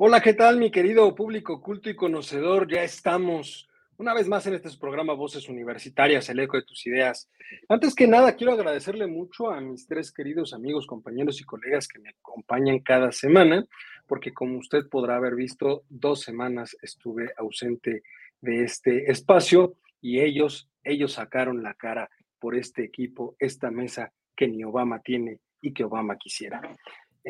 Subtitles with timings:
[0.00, 2.70] Hola, ¿qué tal mi querido público culto y conocedor?
[2.70, 7.28] Ya estamos una vez más en este programa Voces Universitarias, el eco de tus ideas.
[7.68, 11.98] Antes que nada, quiero agradecerle mucho a mis tres queridos amigos, compañeros y colegas que
[11.98, 13.66] me acompañan cada semana,
[14.06, 18.04] porque como usted podrá haber visto, dos semanas estuve ausente
[18.40, 24.46] de este espacio y ellos, ellos sacaron la cara por este equipo, esta mesa que
[24.46, 26.60] ni Obama tiene y que Obama quisiera.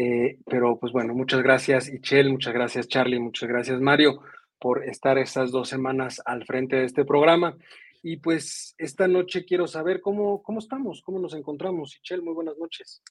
[0.00, 4.20] Eh, pero pues bueno, muchas gracias Ichel, muchas gracias Charlie, muchas gracias Mario
[4.60, 7.56] por estar estas dos semanas al frente de este programa.
[8.00, 11.96] Y pues esta noche quiero saber cómo, cómo estamos, cómo nos encontramos.
[11.96, 13.02] Ichel, muy buenas noches.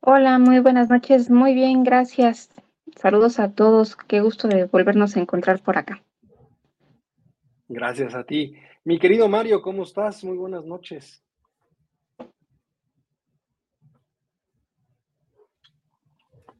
[0.00, 2.50] Hola, muy buenas noches, muy bien, gracias.
[2.94, 6.02] Saludos a todos, qué gusto de volvernos a encontrar por acá.
[7.68, 8.54] Gracias a ti.
[8.84, 10.22] Mi querido Mario, ¿cómo estás?
[10.24, 11.25] Muy buenas noches.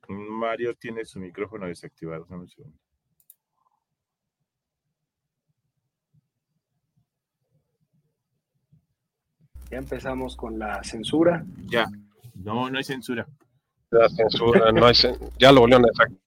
[0.08, 2.26] Mario tiene su micrófono desactivado.
[9.70, 11.44] Ya empezamos con la censura.
[11.66, 11.86] Ya,
[12.34, 13.26] no, no hay censura.
[13.90, 14.94] La censura, no hay
[15.38, 16.26] ya lo volvieron a desactivar.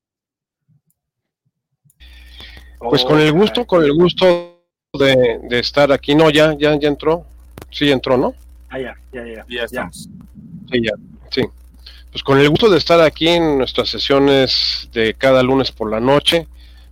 [2.80, 6.16] Pues con el gusto, con el gusto de, estar aquí.
[6.16, 7.25] No, ya, ya, ya entró.
[7.70, 8.34] Sí, entró, ¿no?
[8.70, 9.46] Ah, ya, ya, ya.
[9.50, 10.09] Ya estamos.
[10.72, 10.94] Sí, ya,
[11.30, 11.42] sí.
[12.12, 16.00] Pues con el gusto de estar aquí en nuestras sesiones de cada lunes por la
[16.00, 16.47] noche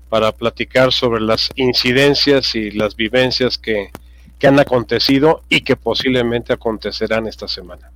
[0.10, 3.90] para platicar sobre las incidencias y las vivencias que,
[4.44, 7.90] han acontecido y que posiblemente acontecerán esta semana.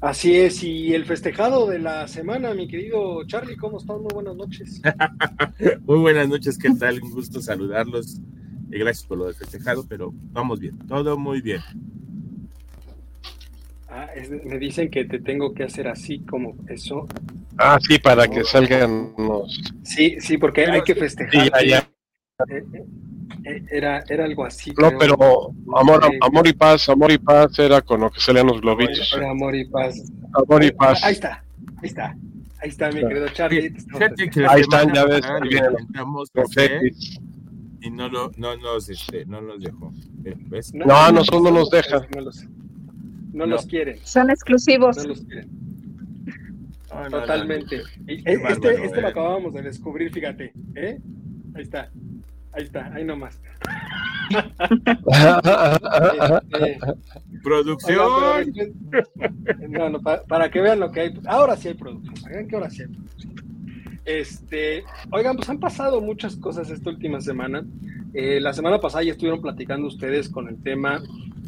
[0.00, 4.02] Así es, y el festejado de la semana, mi querido Charlie, ¿cómo están?
[4.02, 4.82] Muy buenas noches.
[5.86, 7.00] Muy buenas noches, ¿qué tal?
[7.00, 8.16] Un gusto saludarlos
[8.72, 11.60] y gracias por lo del festejado, pero vamos bien, todo muy bien.
[13.90, 14.08] Ah,
[14.44, 17.08] me dicen que te tengo que hacer así como eso.
[17.58, 19.60] Ah, sí, para que salgan los.
[19.82, 21.50] Sí, sí, porque hay que festejar.
[21.50, 21.90] ya, ya.
[22.48, 22.84] Eh, eh,
[23.44, 24.72] eh, era, era algo así.
[24.80, 25.16] No, pero
[25.76, 29.12] amor, amor y paz, amor y paz era con lo que salían los globitos.
[29.14, 30.00] Era amor y paz.
[30.34, 31.02] Amor y paz.
[31.02, 31.44] Ahí está,
[31.82, 32.16] ahí está.
[32.62, 33.74] Ahí está, mi querido Charlie.
[34.48, 35.22] Ahí están, ya ves.
[37.82, 39.92] Y no, lo, no, nos, este, no nos dejó.
[40.18, 40.74] ¿Ves?
[40.74, 42.06] No, no, nosotros no nos deja.
[42.14, 42.46] No, los
[43.66, 43.98] quieren.
[44.04, 44.96] Son exclusivos.
[44.98, 45.48] No los quieren.
[47.10, 47.82] Totalmente.
[48.06, 50.52] este, este lo acabábamos de descubrir, fíjate.
[50.74, 51.00] ¿eh?
[51.54, 51.90] Ahí está.
[52.52, 53.40] Ahí está, ahí nomás.
[54.30, 54.48] Este,
[57.42, 58.52] producción.
[60.28, 61.18] para, que vean lo que hay.
[61.26, 62.14] Ahora sí hay producción.
[62.28, 63.49] Vean que ahora sí hay producción.
[64.18, 64.82] Este,
[65.12, 67.64] oigan, pues han pasado muchas cosas esta última semana.
[68.12, 71.00] Eh, la semana pasada ya estuvieron platicando ustedes con el tema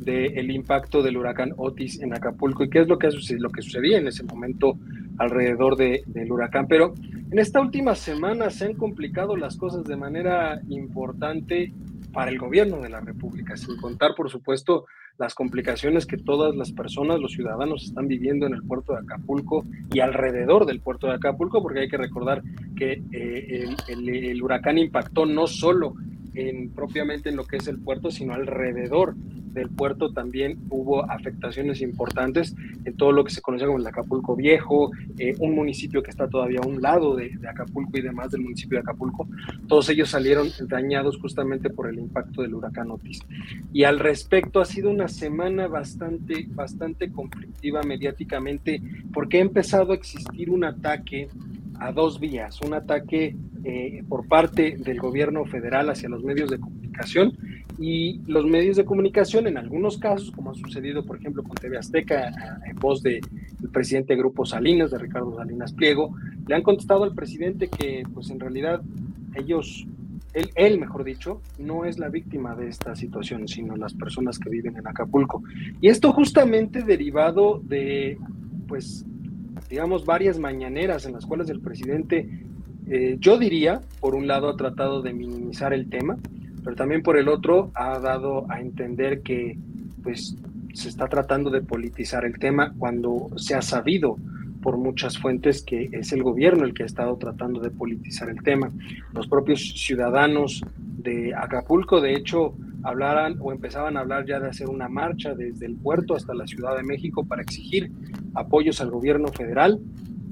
[0.05, 3.09] del impacto del huracán Otis en Acapulco y qué es lo que,
[3.39, 4.79] lo que sucedía en ese momento
[5.19, 6.69] alrededor de, del huracán.
[6.69, 6.95] Pero
[7.33, 11.73] en esta última semana se han complicado las cosas de manera importante
[12.13, 14.87] para el gobierno de la República, sin contar, por supuesto,
[15.19, 19.65] las complicaciones que todas las personas, los ciudadanos están viviendo en el puerto de Acapulco
[19.93, 22.43] y alrededor del puerto de Acapulco, porque hay que recordar
[22.77, 25.95] que eh, el, el, huracán impactó no solo
[26.35, 29.15] en, propiamente en lo que es el puerto, sino alrededor
[29.53, 34.35] del puerto también hubo afectaciones importantes en todo lo que se conoce como el Acapulco
[34.35, 38.41] Viejo, eh, un municipio que está todavía a un lado de, Acapulco y demás del
[38.41, 39.29] municipio de Acapulco.
[39.69, 43.21] Todos ellos salieron dañados justamente por el impacto del huracán Otis.
[43.73, 48.81] Y al respecto ha sido una semana bastante, bastante conflictiva mediáticamente
[49.13, 51.29] porque ha empezado a existir un ataque
[51.83, 56.59] a dos vías, un ataque eh, por parte del gobierno federal hacia los medios de
[56.59, 57.37] comunicación
[57.79, 61.79] y los medios de comunicación en algunos casos, como ha sucedido por ejemplo con TV
[61.79, 62.31] Azteca
[62.67, 63.21] en voz del
[63.73, 66.15] presidente de Grupo Salinas, de Ricardo Salinas Pliego,
[66.47, 68.81] le han contestado al presidente que pues en realidad
[69.35, 69.87] ellos
[70.35, 74.49] él, él, mejor dicho, no es la víctima de esta situación, sino las personas que
[74.49, 75.43] viven en Acapulco.
[75.83, 78.17] Y esto justamente derivado de,
[78.67, 79.05] pues,
[79.73, 82.29] digamos, varias mañaneras en las cuales el presidente,
[82.91, 86.19] eh, yo diría, por un lado ha tratado de minimizar el tema,
[86.63, 89.57] pero también por el otro ha dado a entender que,
[90.03, 90.37] pues,
[90.75, 94.19] se está tratando de politizar el tema cuando se ha sabido
[94.63, 98.43] por muchas fuentes que es el gobierno el que ha estado tratando de politizar el
[98.43, 98.71] tema.
[99.13, 104.69] Los propios ciudadanos de Acapulco, de hecho, hablaran o empezaban a hablar ya de hacer
[104.69, 107.91] una marcha desde el puerto hasta la Ciudad de México para exigir
[108.35, 109.81] apoyos al gobierno federal.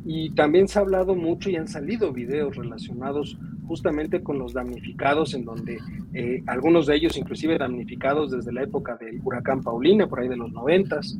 [0.04, 3.36] Y también se ha hablado mucho y han salido videos relacionados
[3.66, 5.78] justamente con los damnificados, en donde
[6.14, 10.36] eh, algunos de ellos inclusive damnificados desde la época del huracán Paulina, por ahí de
[10.36, 11.16] los noventas,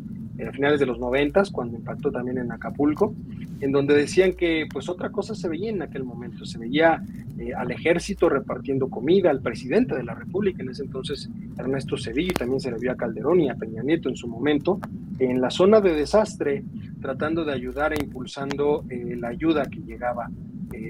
[0.46, 3.14] a finales de los noventas, cuando impactó también en Acapulco,
[3.60, 7.02] en donde decían que pues otra cosa se veía en aquel momento, se veía
[7.38, 11.28] eh, al ejército repartiendo comida, al presidente de la República, en ese entonces
[11.58, 14.28] Ernesto Cedillo, y también se le vio a Calderón y a Peña Nieto en su
[14.28, 14.80] momento,
[15.18, 16.64] en la zona de desastre,
[17.00, 20.30] tratando de ayudar e impulsando eh, la ayuda que llegaba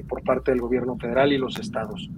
[0.06, 2.10] por parte del gobierno federal y los estados.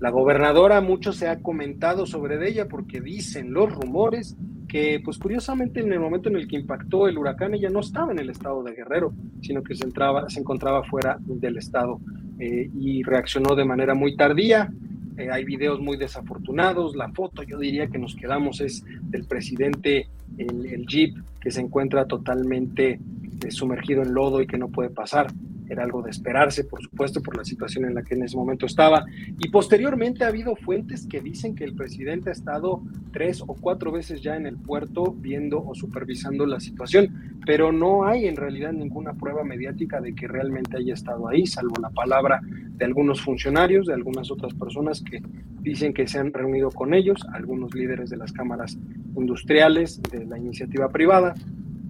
[0.00, 4.36] La gobernadora, mucho se ha comentado sobre ella porque dicen los rumores
[4.68, 8.12] que pues curiosamente en el momento en el que impactó el huracán ella no estaba
[8.12, 11.98] en el estado de Guerrero, sino que se, entraba, se encontraba fuera del estado
[12.38, 14.70] eh, y reaccionó de manera muy tardía.
[15.16, 20.08] Eh, hay videos muy desafortunados, la foto yo diría que nos quedamos es del presidente,
[20.36, 23.00] el, jeep que se encuentra totalmente
[23.44, 25.26] eh, sumergido en lodo y que no puede pasar
[25.68, 28.66] era algo de esperarse, por supuesto, por la situación en la que en ese momento
[28.66, 29.04] estaba.
[29.38, 32.82] Y posteriormente ha habido fuentes que dicen que el presidente ha estado
[33.12, 38.06] tres o cuatro veces ya en el puerto viendo o supervisando la situación, pero no
[38.06, 42.40] hay en realidad ninguna prueba mediática de que realmente haya estado ahí, salvo la palabra
[42.42, 45.20] de algunos funcionarios, de algunas otras personas que
[45.60, 48.78] dicen que se han reunido con ellos, algunos líderes de las cámaras
[49.16, 51.34] industriales, de la iniciativa privada,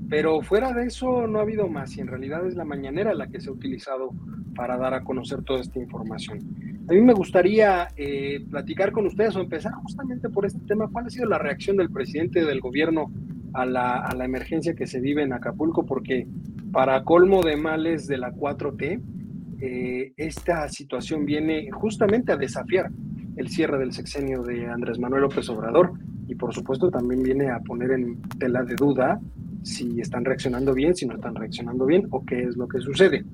[0.09, 3.29] pero fuera de eso no ha habido más y en realidad es la mañanera la
[3.29, 4.11] que se ha utilizado
[4.55, 6.39] para dar a conocer toda esta información.
[6.89, 10.89] A mí me gustaría eh, platicar con ustedes o empezar justamente por este tema.
[10.89, 13.13] ¿Cuál ha sido la reacción del presidente del gobierno
[13.53, 15.85] a la, a la emergencia que se vive en Acapulco?
[15.85, 16.27] Porque
[16.73, 19.03] para colmo de males de la 4T,
[19.61, 22.91] eh, esta situación viene justamente a desafiar
[23.37, 25.93] el cierre del sexenio de Andrés Manuel López Obrador
[26.27, 29.21] y por supuesto también viene a poner en tela de duda
[29.63, 33.25] si están reaccionando bien, si no están reaccionando bien o qué es lo que sucede.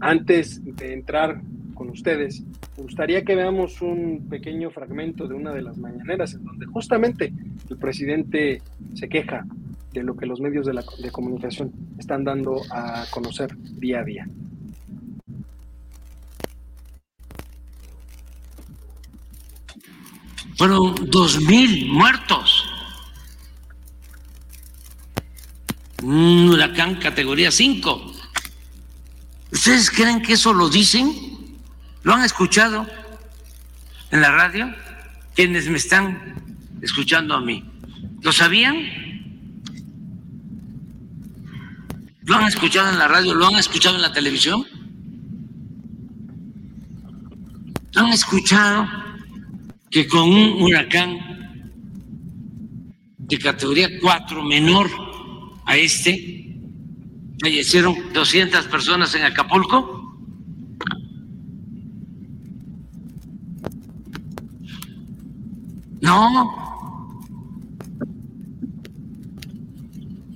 [0.00, 1.40] Antes de entrar
[1.74, 2.42] con ustedes,
[2.76, 7.32] me gustaría que veamos un pequeño fragmento de una de las mañaneras en donde justamente
[7.68, 8.62] el presidente
[8.94, 9.44] se queja
[9.92, 14.04] de lo que los medios de, la, de comunicación están dando a conocer día a
[14.04, 14.26] día.
[20.56, 22.79] Fueron dos mil muertos
[26.02, 28.12] un huracán categoría 5.
[29.52, 31.12] ¿Ustedes creen que eso lo dicen?
[32.02, 32.86] ¿Lo han escuchado
[34.10, 34.74] en la radio?
[35.34, 36.42] Quienes me están
[36.82, 37.64] escuchando a mí.
[38.22, 38.76] ¿Lo sabían?
[42.22, 43.34] ¿Lo han escuchado en la radio?
[43.34, 44.64] ¿Lo han escuchado en la televisión?
[47.96, 48.86] ¿Han escuchado
[49.90, 51.18] que con un huracán
[53.18, 55.09] de categoría 4 menor
[55.70, 56.52] a este,
[57.40, 60.18] fallecieron 200 personas en Acapulco.
[66.00, 67.38] No.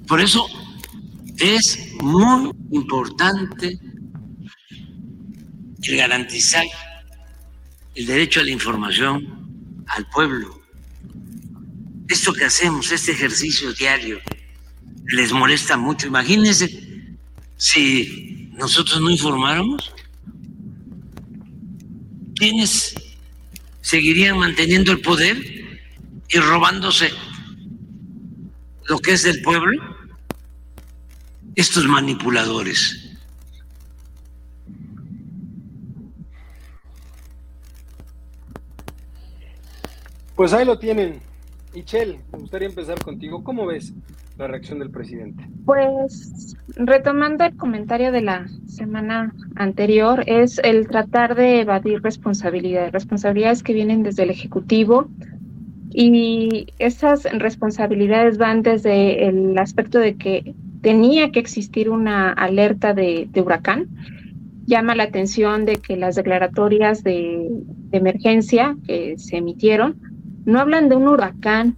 [0.06, 0.46] Por eso
[1.38, 3.76] es muy importante
[5.82, 6.64] el garantizar
[7.96, 10.60] el derecho a la información al pueblo.
[12.08, 14.20] Esto que hacemos, este ejercicio diario
[15.06, 16.06] les molesta mucho.
[16.06, 17.08] Imagínense
[17.56, 19.92] si nosotros no informáramos,
[22.36, 22.94] ¿quiénes
[23.80, 25.36] seguirían manteniendo el poder
[26.28, 27.10] y robándose
[28.88, 29.80] lo que es del pueblo?
[31.54, 33.00] Estos manipuladores.
[40.34, 41.23] Pues ahí lo tienen.
[41.74, 43.42] Ichel, me gustaría empezar contigo.
[43.42, 43.92] ¿Cómo ves
[44.38, 45.46] la reacción del presidente?
[45.64, 53.62] Pues retomando el comentario de la semana anterior, es el tratar de evadir responsabilidades, responsabilidades
[53.62, 55.08] que vienen desde el Ejecutivo
[55.90, 63.28] y esas responsabilidades van desde el aspecto de que tenía que existir una alerta de,
[63.36, 63.88] huracán.
[64.66, 67.48] Llama la atención de que las declaratorias de,
[67.92, 70.13] emergencia que se emitieron,
[70.44, 71.76] no hablan de un huracán,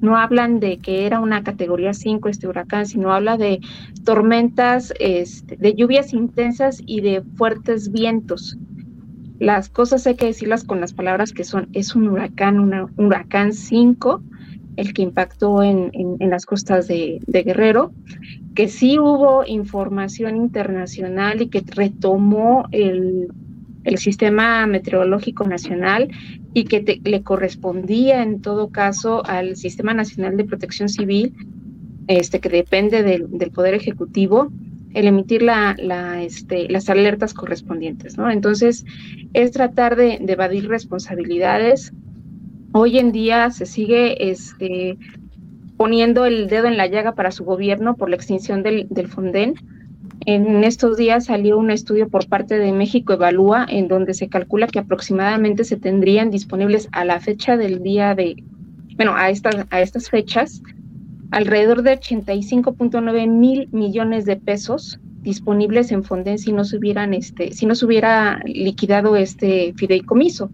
[0.00, 3.60] no hablan de que era una categoría 5 este huracán, sino habla de
[4.04, 8.58] tormentas, este, de lluvias intensas y de fuertes vientos.
[9.38, 13.52] Las cosas hay que decirlas con las palabras que son, es un huracán, un huracán
[13.52, 14.22] 5,
[14.76, 17.92] el que impactó en, las costas de, Guerrero,
[18.54, 23.28] que sí hubo información internacional y que retomó el,
[23.98, 26.08] sistema meteorológico nacional
[26.52, 31.34] y que le correspondía en todo caso al Sistema Nacional de Protección Civil,
[32.08, 34.50] este, que depende del, Poder Ejecutivo,
[34.94, 35.76] el emitir la,
[36.22, 38.16] este, las alertas correspondientes.
[38.16, 38.30] ¿no?
[38.30, 38.84] Entonces,
[39.32, 41.92] es tratar de evadir responsabilidades,
[42.76, 44.98] hoy en día se sigue este,
[45.76, 49.54] poniendo el dedo en la llaga para su gobierno por la extinción del, del Fonden.
[50.26, 54.66] En estos días salió un estudio por parte de México Evalúa en donde se calcula
[54.66, 58.42] que aproximadamente se tendrían disponibles a la fecha del día de,
[58.96, 60.62] bueno, a estas, a estas fechas,
[61.30, 67.52] alrededor de 85.9 mil millones de pesos disponibles en Fonden si no se hubieran, este,
[67.52, 70.50] si no se hubiera liquidado este fideicomiso.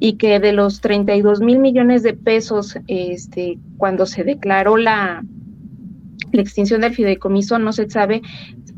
[0.00, 5.24] Y que de los 32 mil millones de pesos, este, cuando se declaró la,
[6.32, 8.20] la extinción del fideicomiso, no se sabe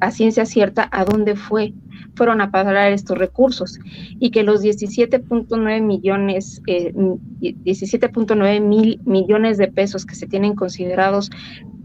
[0.00, 1.74] a ciencia cierta a dónde fue
[2.14, 3.78] fueron a pagar estos recursos
[4.18, 11.30] y que los 17.9 millones, eh, 17.9 mil millones de pesos que se tienen considerados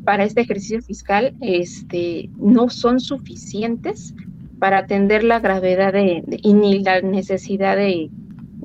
[0.06, 4.15] para este ejercicio fiscal, este, no son suficientes
[4.60, 8.10] para atender la gravedad de, y ni la necesidad de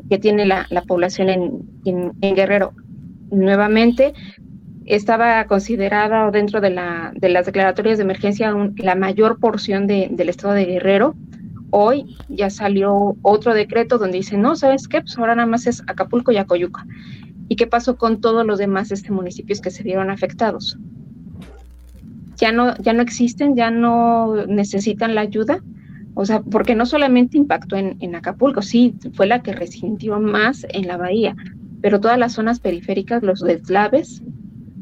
[0.08, 1.28] que tiene la, población
[1.84, 2.72] en, Guerrero.
[3.30, 4.14] Nuevamente,
[4.86, 10.54] estaba considerada dentro de, la, de las declaratorias de emergencia la mayor porción del estado
[10.54, 11.14] de Guerrero.
[11.70, 15.00] Hoy ya salió otro decreto donde dice, no, ¿sabes qué?
[15.00, 16.86] Pues ahora nada más es Acapulco y Acoyuca.
[17.48, 20.78] ¿Y qué pasó con todos los demás este, municipios que se vieron afectados?
[22.36, 25.62] Ya no, ya no existen, ya no necesitan la ayuda.
[26.14, 30.86] O sea, porque no solamente impactó en, Acapulco, sí, fue la que resintió más en
[30.86, 31.36] la bahía,
[31.82, 34.22] pero todas las zonas periféricas, los deslaves,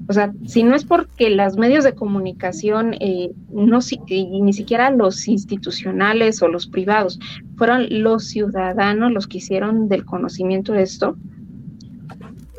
[0.06, 4.90] o sea, si no es porque los medios de comunicación, eh, no, y ni siquiera
[4.90, 7.18] los institucionales o los privados,
[7.56, 11.16] fueron los ciudadanos los que hicieron del conocimiento de esto,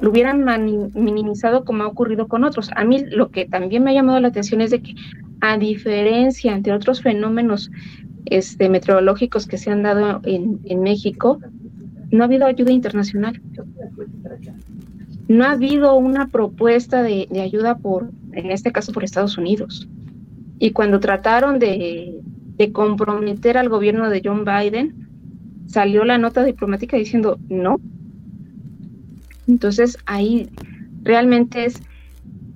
[0.02, 0.44] lo hubieran
[0.94, 2.70] minimizado como ha ocurrido con otros.
[2.76, 4.96] A mí lo que también me ha llamado la atención es de que,
[5.42, 7.70] a diferencia entre otros fenómenos
[8.26, 11.40] este, meteorológicos que se han dado en, México,
[12.12, 13.42] no ha habido ayuda internacional.
[15.28, 19.88] No ha habido una propuesta de, ayuda por, en este caso, por Estados Unidos.
[20.60, 22.22] Y cuando trataron de,
[22.72, 25.08] comprometer al gobierno de John Biden,
[25.68, 27.80] salió la nota diplomática diciendo no.
[29.48, 30.50] Entonces ahí
[31.04, 31.82] realmente es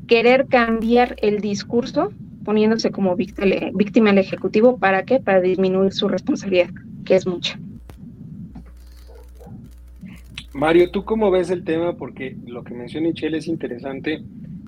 [0.07, 2.11] querer cambiar el discurso
[2.43, 4.77] poniéndose como víctima, el Ejecutivo.
[4.77, 5.19] ¿Para qué?
[5.19, 6.69] Para disminuir su responsabilidad,
[7.05, 7.59] que es mucha.
[10.59, 11.93] Mario, ¿tú cómo ves el tema?
[11.95, 14.21] Porque lo que menciona Michelle es interesante.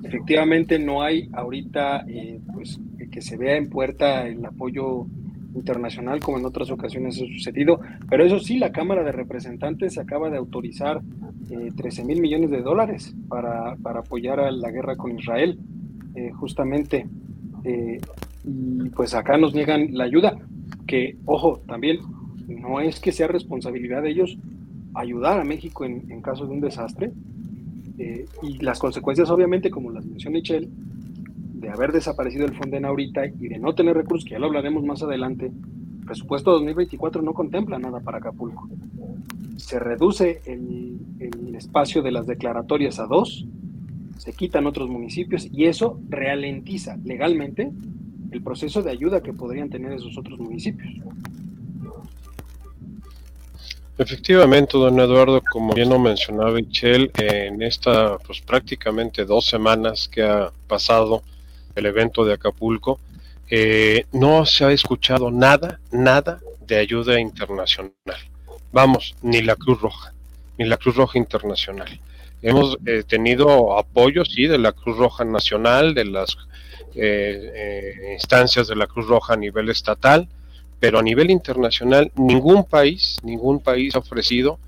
[0.04, 2.80] Efectivamente, no hay ahorita eh, pues,
[3.12, 5.06] que se vea en puerta el apoyo
[5.54, 10.30] internacional como en otras ocasiones ha sucedido, pero eso sí, la Cámara de Representantes acaba
[10.30, 11.02] de autorizar
[11.76, 15.60] 13 eh, mil millones de dólares para, para, apoyar a la guerra con Israel.
[16.16, 17.06] Eh, justamente
[17.66, 18.00] eh,
[18.46, 20.38] y pues acá nos niegan la ayuda,
[20.88, 22.00] que, ojo, también
[22.48, 24.38] no es que sea responsabilidad de ellos
[24.94, 27.12] ayudar a México en, caso de un desastre,
[27.98, 33.26] eh, y las consecuencias obviamente, como las mencionó Michelle, de haber desaparecido el Fonden ahorita
[33.28, 37.34] y de no tener recursos, que ya lo hablaremos más adelante, el presupuesto 2024 no
[37.34, 38.68] contempla nada para Acapulco.
[39.58, 43.46] Se reduce el, el espacio de las declaratorias a dos,
[44.18, 47.72] se quitan otros municipios y eso ralentiza legalmente
[48.32, 50.90] el proceso de ayuda que podrían tener esos otros municipios.
[54.02, 60.24] Efectivamente, don Eduardo, como bien lo mencionaba Michelle, en esta pues prácticamente dos semanas que
[60.24, 61.22] ha pasado
[61.76, 63.00] el evento de Acapulco,
[63.48, 67.94] eh, no se ha escuchado nada, nada de ayuda internacional.
[68.72, 70.14] Vamos, ni la Cruz Roja,
[70.58, 72.00] ni la Cruz Roja Internacional.
[72.42, 76.38] Hemos eh, tenido apoyo, sí, de la Cruz Roja Nacional, de las
[76.96, 80.28] eh, eh, instancias de la Cruz Roja a nivel estatal,
[80.82, 84.60] pero a nivel internacional ningún país, ningún país ha ofrecido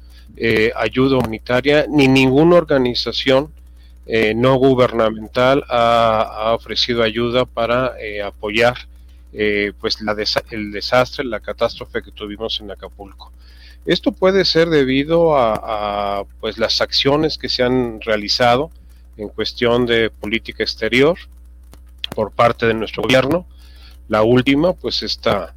[0.75, 3.51] ayuda humanitaria, ni ninguna organización
[4.36, 7.93] no gubernamental ha, ofrecido ayuda para
[8.25, 8.77] apoyar
[9.79, 10.15] pues la
[10.51, 13.32] el desastre, la catástrofe que tuvimos en Acapulco.
[13.86, 18.70] Esto puede ser debido a, a pues las acciones que se han realizado
[19.17, 21.17] en cuestión de política exterior
[22.15, 23.46] por parte de nuestro gobierno.
[24.08, 25.53] La última, pues esta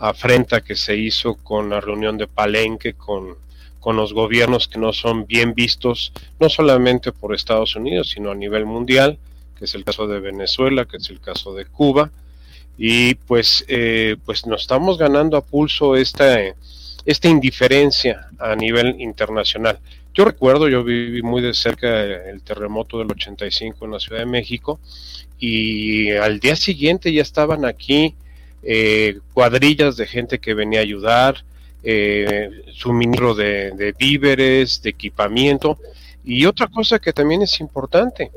[0.00, 3.36] afrenta que se hizo con la reunión de Palenque con,
[3.78, 8.34] con los gobiernos que no son bien vistos, no solamente por Estados Unidos, sino a
[8.34, 9.18] nivel mundial,
[9.58, 12.10] que es el caso de Venezuela, que es el caso de Cuba,
[12.78, 16.38] y pues, eh, pues nos estamos ganando a pulso esta,
[17.04, 19.78] esta indiferencia a nivel internacional.
[20.14, 24.26] Yo recuerdo, yo viví muy de cerca el terremoto del 85 en la Ciudad de
[24.26, 24.80] México
[25.38, 28.14] y al día siguiente ya estaban aquí
[28.62, 31.44] eh, cuadrillas de gente que venía a ayudar,
[31.82, 35.78] eh, suministro de, víveres, de equipamiento.
[36.24, 38.30] Y otra cosa que también es importante,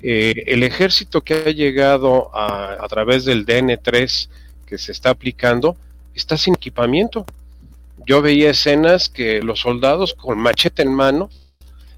[0.00, 4.28] eh, el ejército que ha llegado a, a, través del DN3
[4.66, 5.76] que se está aplicando
[6.14, 7.24] está sin equipamiento.
[8.06, 11.30] Yo veía escenas que los soldados con machete en mano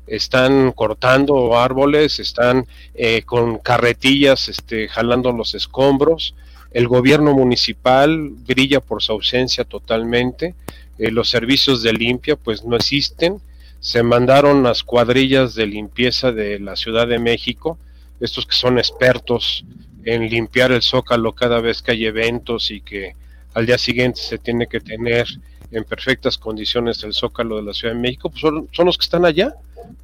[0.06, 6.34] están cortando árboles, están eh, con carretillas este, jalando los escombros.
[6.76, 10.54] El gobierno municipal brilla por su ausencia totalmente.
[10.98, 13.40] Eh, los servicios de limpia pues no existen.
[13.80, 17.78] Se mandaron las cuadrillas de limpieza de la Ciudad de México,
[18.20, 19.64] estos que son expertos
[20.04, 23.14] en limpiar el zócalo cada vez que hay eventos y que
[23.54, 25.26] al día siguiente se tiene que tener
[25.70, 29.04] en perfectas condiciones el zócalo de la Ciudad de México, pues son, son los que
[29.04, 29.54] están allá,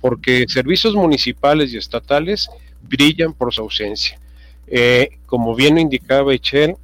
[0.00, 2.48] porque servicios municipales y estatales
[2.80, 4.18] brillan por su ausencia.
[4.66, 6.76] Eh, como bien lo indicaba Echel,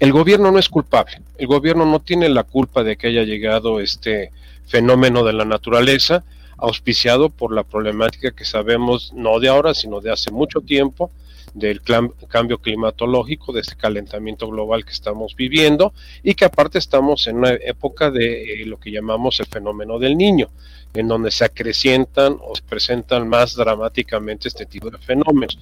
[0.00, 3.80] el gobierno no es culpable, el gobierno no tiene la culpa de que haya llegado
[3.80, 4.32] este
[4.66, 6.24] fenómeno de la naturaleza,
[6.56, 11.10] auspiciado por la problemática que sabemos no de ahora, sino de hace mucho tiempo,
[11.54, 11.80] del
[12.28, 17.52] cambio climatológico, de este calentamiento global que estamos viviendo y que aparte estamos en una
[17.52, 20.50] época de eh, lo que llamamos el fenómeno del niño,
[20.92, 25.58] en donde se acrecientan o se presentan más dramáticamente este tipo de fenómenos.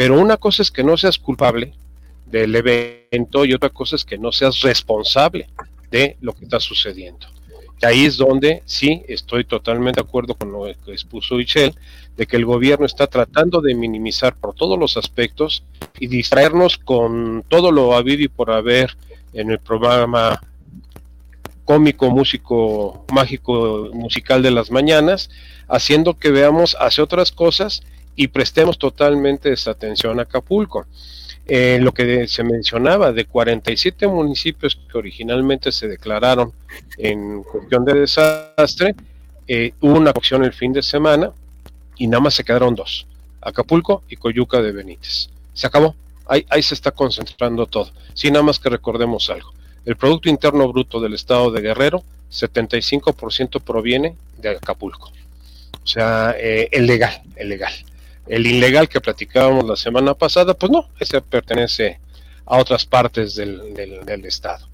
[0.00, 1.74] Pero una cosa es que no seas culpable
[2.24, 5.50] del evento y otra cosa es que no seas responsable
[5.90, 7.26] de lo que está sucediendo.
[7.82, 11.74] Y ahí es donde sí estoy totalmente de acuerdo con lo que expuso Michelle,
[12.16, 15.64] de que el gobierno está tratando de minimizar por todos los aspectos
[15.98, 18.96] y distraernos con todo lo habido y por haber
[19.34, 20.40] en el programa
[21.66, 25.28] cómico, músico, mágico, musical de las mañanas,
[25.68, 27.82] haciendo que veamos hacia otras cosas
[28.16, 30.86] y prestemos totalmente esa atención a Acapulco.
[31.46, 36.52] Eh, lo que se mencionaba de 47 municipios que originalmente se declararon
[36.96, 38.94] en cuestión de desastre,
[39.48, 41.32] eh, hubo una opción el fin de semana
[41.96, 43.06] y nada más se quedaron dos,
[43.40, 45.28] Acapulco y Coyuca de Benítez.
[45.54, 45.96] Se acabó,
[46.26, 47.90] ahí, ahí se está concentrando todo.
[48.14, 49.52] Sí, nada más que recordemos algo.
[49.84, 55.10] El Producto Interno Bruto del Estado de Guerrero, 75% proviene de Acapulco.
[55.82, 57.72] O sea, eh, el legal, el legal.
[58.30, 61.98] El ilegal que platicábamos la semana pasada, pues no, ese pertenece
[62.46, 63.60] a otras partes del,
[64.24, 64.68] Estado.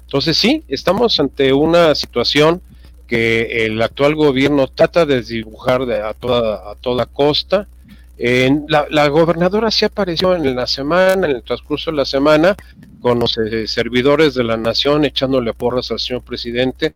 [0.00, 2.62] Entonces sí, estamos ante una situación
[3.06, 7.68] que el actual gobierno trata de dibujar de, a, toda, a toda costa.
[8.16, 12.56] La, la, gobernadora sí apareció en la semana, en el transcurso de la semana,
[13.02, 16.94] con los eh, servidores de la nación echándole porras al señor presidente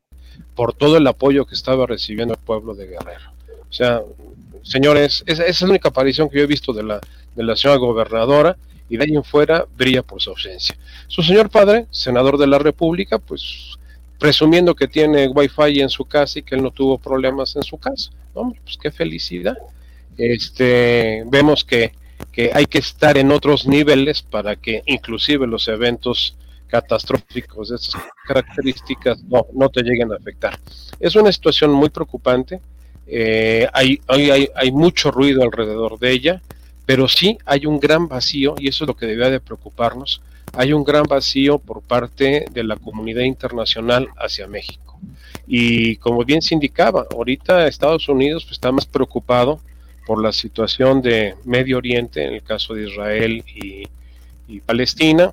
[0.55, 3.36] por todo el apoyo que estaba recibiendo el pueblo de Guerrero.
[3.69, 4.01] O sea,
[4.63, 7.01] señores, esa, es la única aparición que yo he visto de la,
[7.35, 8.57] de la señora gobernadora
[8.89, 10.77] y de ahí en fuera brilla por su ausencia.
[11.09, 13.77] Su señor padre, senador de la República, pues
[14.19, 17.79] presumiendo que tiene wifi en su casa y que él no tuvo problemas en su
[17.79, 18.11] casa.
[18.35, 19.57] Hombre, pues qué felicidad.
[20.17, 21.93] Este, vemos que,
[22.33, 26.37] que hay que estar en otros niveles para que inclusive los eventos
[26.69, 30.59] catastróficos de estas características no, no te lleguen a afectar.
[30.99, 32.61] Es una situación muy preocupante,
[33.07, 36.43] eh, hay, hay, hay mucho ruido alrededor de ella,
[36.87, 40.73] pero sí hay un gran vacío y eso es lo que debía de preocuparnos, hay
[40.73, 44.99] un gran vacío por parte de la comunidad internacional hacia México.
[45.47, 49.61] Y como bien se indicaba, ahorita Estados Unidos pues, está más preocupado
[50.07, 53.85] por la situación de Medio Oriente, en el caso de Israel y,
[54.49, 55.33] y Palestina,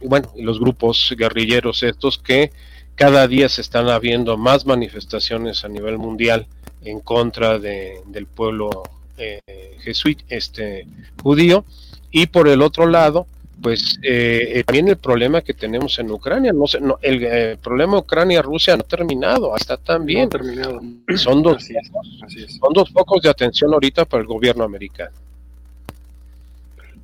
[0.00, 2.52] y bueno, y los grupos guerrilleros estos que
[2.94, 6.46] cada día se están habiendo más manifestaciones a nivel mundial
[6.82, 8.82] en contra de, del pueblo
[9.18, 9.40] eh,
[9.80, 10.86] jesuit, este
[11.22, 11.64] judío,
[12.10, 13.26] y por el otro lado,
[13.62, 17.98] pues eh, también el problema que tenemos en Ucrania, no, sé, no el, eh, problema
[17.98, 20.24] Ucrania-Rusia no ha terminado, hasta también.
[20.24, 20.80] No terminado.
[21.16, 21.90] Son dos, así es,
[22.22, 22.56] así es.
[22.56, 25.16] son dos focos de atención ahorita para el gobierno americano.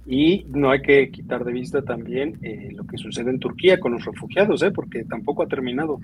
[0.05, 3.93] Y no hay que quitar de vista también eh, lo que sucede en Turquía con
[3.93, 4.73] los refugiados, ¿eh?
[4.73, 6.01] porque tampoco ha terminado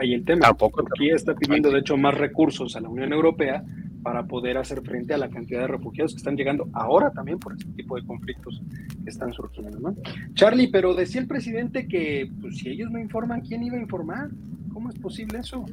[0.00, 0.46] ahí el tema.
[0.46, 0.84] Tampoco.
[0.84, 3.64] Turquía está pidiendo, de hecho, más recursos a la Unión Europea
[4.02, 7.52] para poder hacer frente a la cantidad de refugiados que están llegando ahora también por
[7.54, 8.60] este tipo de conflictos
[9.02, 9.78] que están surgiendo.
[9.78, 9.96] ¿no?
[10.34, 14.30] Charlie, pero decía el presidente que pues, si ellos no informan, ¿quién iba a informar?
[14.72, 15.64] ¿Cómo es posible eso?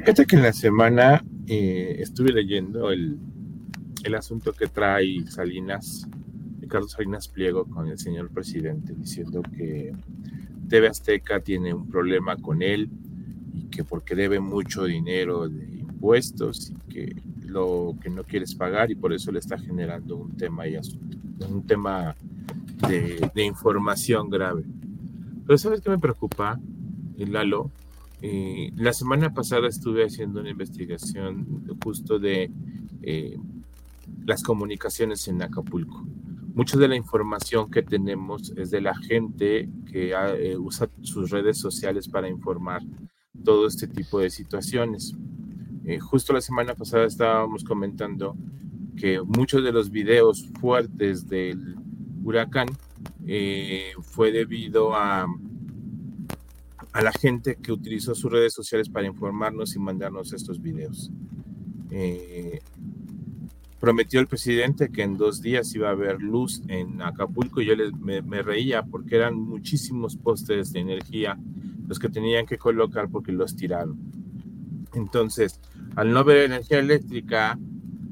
[0.00, 3.18] Fíjate que en la semana eh, estuve leyendo el,
[4.04, 6.06] el asunto que trae Salinas,
[6.60, 9.92] Ricardo Salinas Pliego con el señor presidente, diciendo que
[10.68, 12.90] TV Azteca tiene un problema con él
[13.52, 18.90] y que porque debe mucho dinero de impuestos y que lo que no quieres pagar
[18.90, 22.14] y por eso le está generando un tema y un tema
[22.88, 24.64] de, de información grave.
[25.46, 26.60] Pero ¿sabes qué me preocupa,
[27.16, 27.70] Lalo?
[28.22, 32.50] Eh, la semana pasada estuve haciendo una investigación justo de
[33.02, 33.38] eh,
[34.26, 36.04] las comunicaciones en Acapulco.
[36.54, 41.58] Mucha de la información que tenemos es de la gente que eh, usa sus redes
[41.58, 42.82] sociales para informar
[43.44, 45.14] todo este tipo de situaciones.
[45.84, 48.36] Eh, justo la semana pasada estábamos comentando
[48.96, 51.76] que muchos de los videos fuertes del
[52.24, 52.68] huracán
[53.26, 55.26] eh, fue debido a,
[57.00, 61.10] la gente que utilizó sus redes sociales para informarnos y mandarnos estos videos.
[63.80, 67.74] Prometió el presidente que en dos días iba a haber luz en Acapulco y yo
[67.98, 71.38] me, me, reía porque eran muchísimos postes de energía
[71.88, 73.98] los que tenían que colocar porque los tiraron.
[74.92, 75.60] Entonces,
[75.96, 77.58] al no haber energía eléctrica,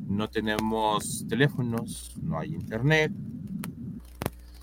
[0.09, 3.13] no tenemos teléfonos, no hay internet.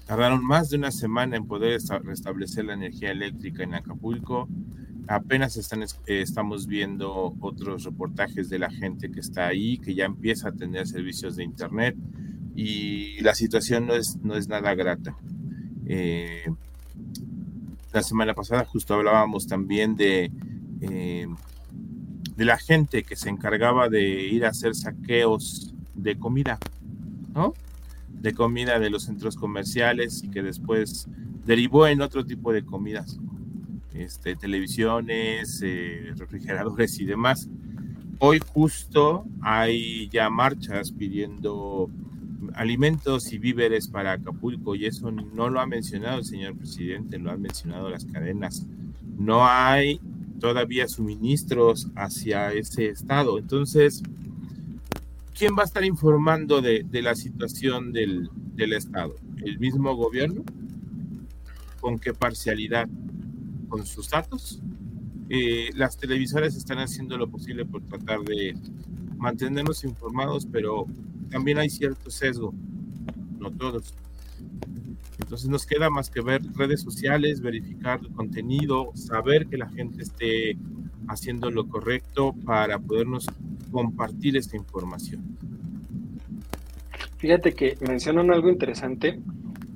[0.07, 4.49] Tardaron más de una semana en poder restablecer la energía eléctrica en Acapulco
[5.07, 10.05] apenas están, eh, estamos viendo otros reportajes de la gente que está ahí, que ya
[10.05, 11.95] empieza a tener servicios de Internet
[12.55, 15.15] y la situación no es, no es nada grata.
[15.85, 16.45] Eh,
[17.93, 20.31] la semana pasada justo hablábamos también de,
[20.81, 21.27] eh,
[22.35, 26.57] de la gente que se encargaba de ir a hacer saqueos de comida,
[27.33, 27.53] ¿no?
[28.09, 31.07] De comida de los centros comerciales y que después
[31.45, 33.19] derivó en otro tipo de comidas
[33.97, 37.47] este, televisiones, eh, refrigeradores y demás.
[38.19, 41.89] Hoy justo hay ya marchas pidiendo
[42.53, 47.31] alimentos y víveres para Acapulco y eso no lo ha mencionado el señor presidente, lo
[47.31, 48.65] han mencionado las cadenas.
[49.17, 49.99] No hay
[50.39, 53.37] todavía suministros hacia ese estado.
[53.37, 54.03] Entonces,
[55.37, 59.15] ¿quién va a estar informando de, de la situación del, del estado?
[59.43, 60.43] ¿El mismo gobierno?
[61.81, 62.87] ¿Con qué parcialidad?
[63.67, 64.61] Con sus datos.
[65.29, 68.55] Eh, las televisoras están haciendo lo posible por tratar de
[69.17, 70.85] mantenernos informados, pero
[71.29, 72.53] también hay cierto sesgo,
[73.39, 73.93] no todos.
[75.19, 80.03] Entonces nos queda más que ver redes sociales, verificar el contenido, saber que la gente
[80.03, 80.57] esté
[81.07, 83.27] haciendo lo correcto para podernos
[83.71, 85.23] compartir esta información.
[87.17, 89.19] Fíjate que mencionan algo interesante.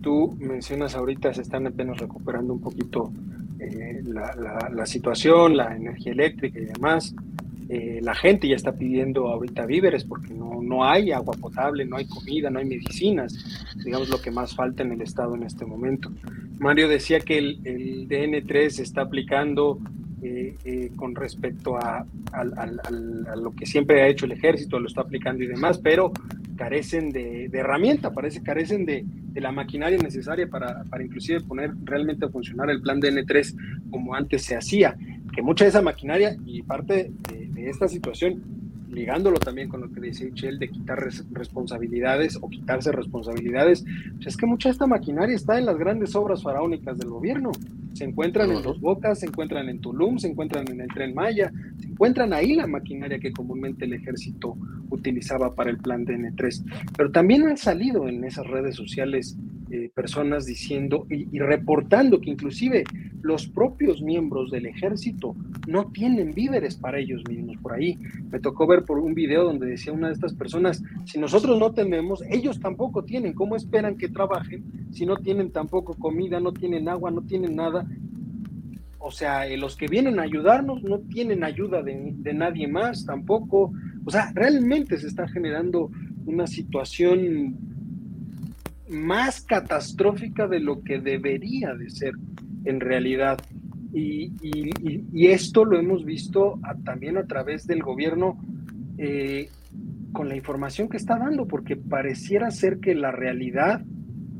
[0.01, 3.11] Tú mencionas ahorita se están apenas recuperando un poquito
[3.59, 7.13] eh, la, la, situación, la energía eléctrica y demás.
[7.67, 11.97] Eh, la gente ya está pidiendo ahorita víveres porque no, no hay agua potable, no
[11.97, 13.35] hay comida, no hay medicinas,
[13.83, 16.11] digamos lo que más falta en el estado en este momento.
[16.57, 19.79] Mario decía que el, el DN3 se está aplicando
[20.21, 25.43] eh, con respecto a, a, lo que siempre ha hecho el ejército, lo está aplicando
[25.43, 26.11] y demás, pero
[26.59, 31.71] carecen de, de herramienta, parece carecen de, de, la maquinaria necesaria para, para inclusive poner
[31.85, 33.55] realmente a funcionar el plan DN3
[33.89, 34.97] como antes se hacía,
[35.33, 38.43] que mucha de esa maquinaria y parte de, de esta situación
[38.91, 40.99] ligándolo también con lo que dice Michelle de quitar
[41.31, 46.15] responsabilidades o quitarse responsabilidades, pues es que mucha de esta maquinaria está en las grandes
[46.15, 47.51] obras faraónicas del gobierno.
[47.93, 51.51] Se encuentran en Los Bocas, se encuentran en Tulum, se encuentran en el Tren Maya,
[51.79, 54.57] se encuentran ahí la maquinaria que comúnmente el ejército
[54.89, 56.63] utilizaba para el plan DN3.
[56.97, 59.37] Pero también han salido en esas redes sociales
[59.71, 62.85] eh, personas diciendo y, reportando que inclusive
[63.21, 65.35] los propios miembros del ejército
[65.67, 67.95] no tienen víveres para ellos mismos por ahí.
[68.31, 71.71] Me tocó ver por un video donde decía una de estas personas, si nosotros no
[71.71, 76.89] tenemos, ellos tampoco tienen, ¿cómo esperan que trabajen si no tienen tampoco comida, no tienen
[76.89, 77.85] agua, no tienen nada?
[78.97, 83.05] O sea, eh, los que vienen a ayudarnos no tienen ayuda de, de nadie más
[83.05, 83.71] tampoco.
[84.09, 85.91] O sea, realmente se está generando
[86.25, 87.55] una situación
[88.89, 92.15] más catastrófica de lo que debería de ser
[92.65, 93.37] en realidad.
[93.93, 94.31] Y,
[95.27, 98.43] esto lo hemos visto también a través del gobierno,
[98.97, 99.49] eh,
[100.11, 103.83] con la información que está dando, porque pareciera ser que la realidad,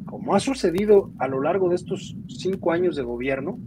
[0.06, 3.60] como ha sucedido a lo largo de estos cinco años de gobierno,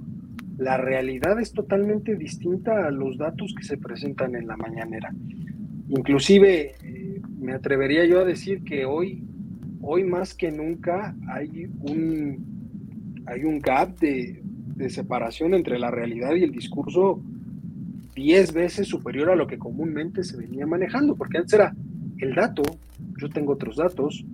[0.59, 5.15] la realidad es totalmente distinta a los datos que se presentan en la mañanera.
[5.89, 9.23] Inclusive eh, me atrevería yo a decir que hoy,
[9.81, 14.43] hoy más que nunca hay un, hay un gap de,
[14.77, 17.21] de separación entre la realidad y el discurso
[18.15, 21.75] diez veces superior a lo que comúnmente se venía manejando, porque antes era
[22.19, 22.63] el dato,
[23.19, 24.25] yo tengo otros datos,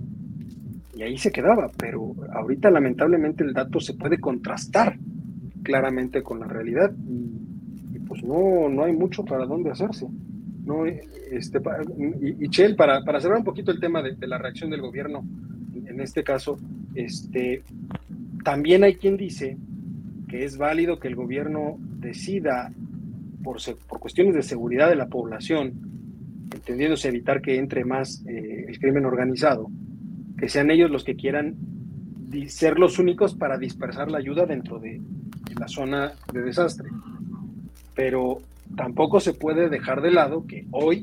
[0.94, 4.98] y ahí se quedaba, pero ahorita lamentablemente el dato se puede contrastar
[5.62, 10.08] claramente con la realidad y, pues no, no hay mucho para dónde hacerse.
[10.68, 11.60] No, este,
[12.20, 15.24] y, y Chel, para, para cerrar un poquito el tema de, la reacción del gobierno,
[15.72, 16.58] en este caso,
[16.94, 17.62] este,
[18.44, 19.56] también hay quien dice
[20.28, 22.70] que es válido que el gobierno decida
[23.42, 23.56] por,
[23.88, 25.72] por cuestiones de seguridad de la población,
[26.52, 29.70] entendiéndose evitar que entre más eh, el crimen organizado,
[30.36, 31.56] que sean ellos los que quieran
[32.48, 35.00] ser los únicos para dispersar la ayuda dentro de,
[35.58, 36.90] la zona de desastre.
[37.94, 38.42] Pero
[38.78, 41.02] tampoco se puede dejar de lado que hoy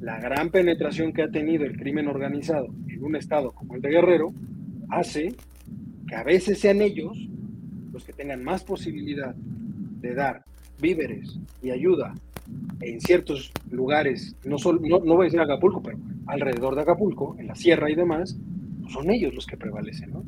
[0.00, 3.90] la gran penetración que ha tenido el crimen organizado en un estado como el de
[3.90, 4.32] Guerrero
[4.88, 5.34] hace
[6.08, 7.28] que a veces sean ellos
[7.92, 10.44] los que tengan más posibilidad de dar
[10.80, 12.14] víveres y ayuda
[12.80, 17.46] en ciertos lugares, no, solo, no, voy a decir Acapulco, pero alrededor de Acapulco, en
[17.46, 18.36] la sierra y demás,
[18.80, 20.24] pues son ellos los que prevalecen, ¿no?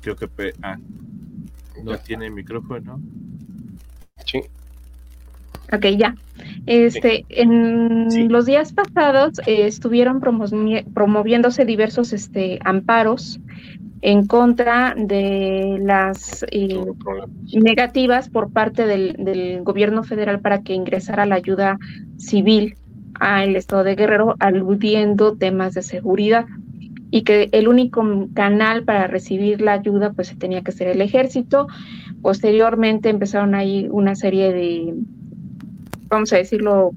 [0.00, 0.28] Creo que
[0.62, 0.78] ah,
[1.82, 3.00] no tiene micrófono.
[4.24, 4.42] Sí.
[5.72, 6.14] Ok, ya.
[6.66, 8.28] Este, en sí.
[8.28, 13.38] los días pasados eh, estuvieron promoviéndose diversos este, amparos
[14.00, 16.84] en contra de las eh,
[17.52, 21.78] negativas por parte del, del, gobierno federal para que ingresara la ayuda
[22.16, 22.76] civil
[23.14, 26.46] al estado de Guerrero, aludiendo temas de seguridad
[27.10, 31.66] y que el único canal para recibir la ayuda pues tenía que ser el ejército.
[32.22, 34.94] Posteriormente empezaron ahí una serie de
[36.08, 36.92] vamos a decirlo,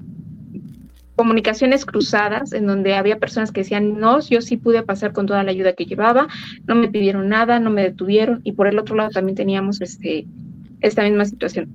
[1.16, 5.42] comunicaciones cruzadas en donde había personas que decían, no, yo sí pude pasar con toda
[5.44, 6.28] la ayuda que llevaba,
[6.66, 10.26] no me pidieron nada, no me detuvieron, y por el otro lado también teníamos este,
[10.80, 11.68] esta misma situación.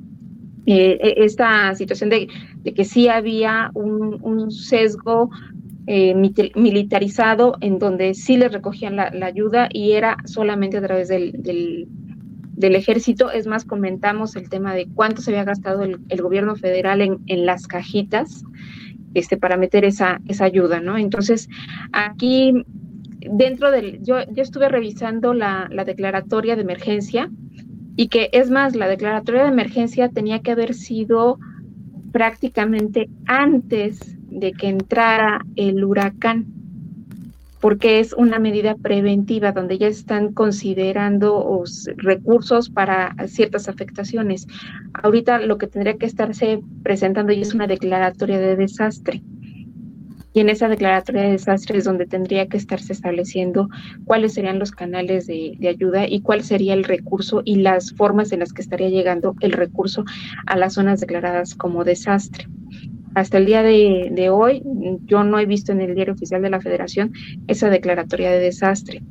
[0.66, 5.30] Eh, e, esta situación de, de, que sí había un, un sesgo
[5.88, 11.32] eh, militarizado en donde sí les recogían la, ayuda y era solamente a través del,
[12.58, 13.32] del ejército.
[13.32, 17.46] Es más, comentamos el tema de cuánto se había gastado el, gobierno federal en, en,
[17.46, 18.44] las cajitas
[19.14, 20.98] este, para meter esa, esa ayuda, ¿no?
[20.98, 21.48] Entonces,
[21.94, 22.66] aquí
[23.22, 27.32] dentro del, yo, yo estuve revisando la declaratoria de emergencia
[27.96, 31.40] y que es más, la declaratoria de emergencia tenía que haber sido
[32.18, 34.00] prácticamente antes
[34.32, 36.48] de que entrara el huracán
[37.60, 41.64] porque es una medida preventiva donde ya están considerando
[41.98, 44.48] recursos para ciertas afectaciones.
[44.94, 49.22] Ahorita lo que tendría que estarse presentando ya es una declaratoria de desastre.
[50.38, 53.70] Y en esa declaratoria de desastre es donde tendría que estarse estableciendo
[54.06, 58.32] cuáles serían los canales de, de, ayuda y cuál sería el recurso y las formas
[58.32, 60.06] en las que estaría llegando el recurso
[60.46, 62.46] a las zonas declaradas como desastre
[63.16, 64.62] hasta el día de, de, hoy
[65.06, 67.14] yo no he visto en el diario oficial de la federación
[67.48, 69.02] esa declaratoria de desastre.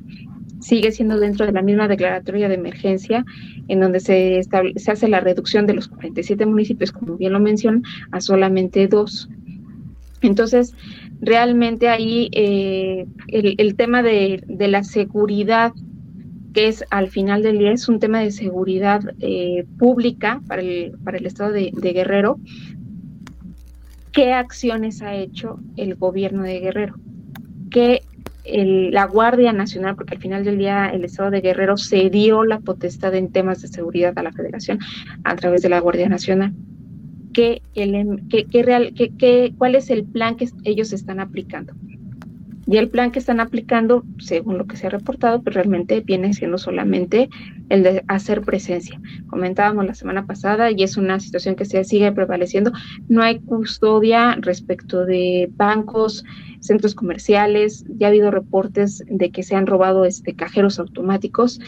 [0.60, 3.24] Sigue siendo dentro de la misma declaratoria de emergencia
[3.66, 4.42] en donde se,
[4.76, 9.28] se hace la reducción de los 47 municipios, como bien lo mencionan, a solamente dos.
[10.22, 10.74] Entonces,
[11.20, 15.72] realmente ahí eh, el, el, tema de, la seguridad,
[16.52, 20.92] que es al final del día, es un tema de seguridad eh, pública para el,
[21.04, 22.38] para el estado de, Guerrero,
[24.12, 26.94] qué acciones ha hecho el gobierno de Guerrero,
[28.44, 32.60] el, la Guardia Nacional, porque al final del día el Estado de Guerrero cedió la
[32.60, 34.78] potestad en temas de seguridad a la Federación
[35.24, 36.54] a través de la Guardia Nacional.
[37.36, 41.74] ¿Qué, qué, qué real, qué, ¿Cuál es el plan que ellos están aplicando?
[42.66, 46.32] Y el plan que están aplicando, según lo que se ha reportado, pues realmente viene
[46.32, 47.28] siendo solamente
[47.68, 48.98] el de hacer presencia.
[49.26, 52.72] Comentábamos la semana pasada y es una situación que se sigue prevaleciendo.
[53.06, 56.24] No hay custodia respecto de bancos,
[56.60, 57.84] centros comerciales.
[57.98, 61.60] Ya ha habido reportes de que se han robado este, cajeros automáticos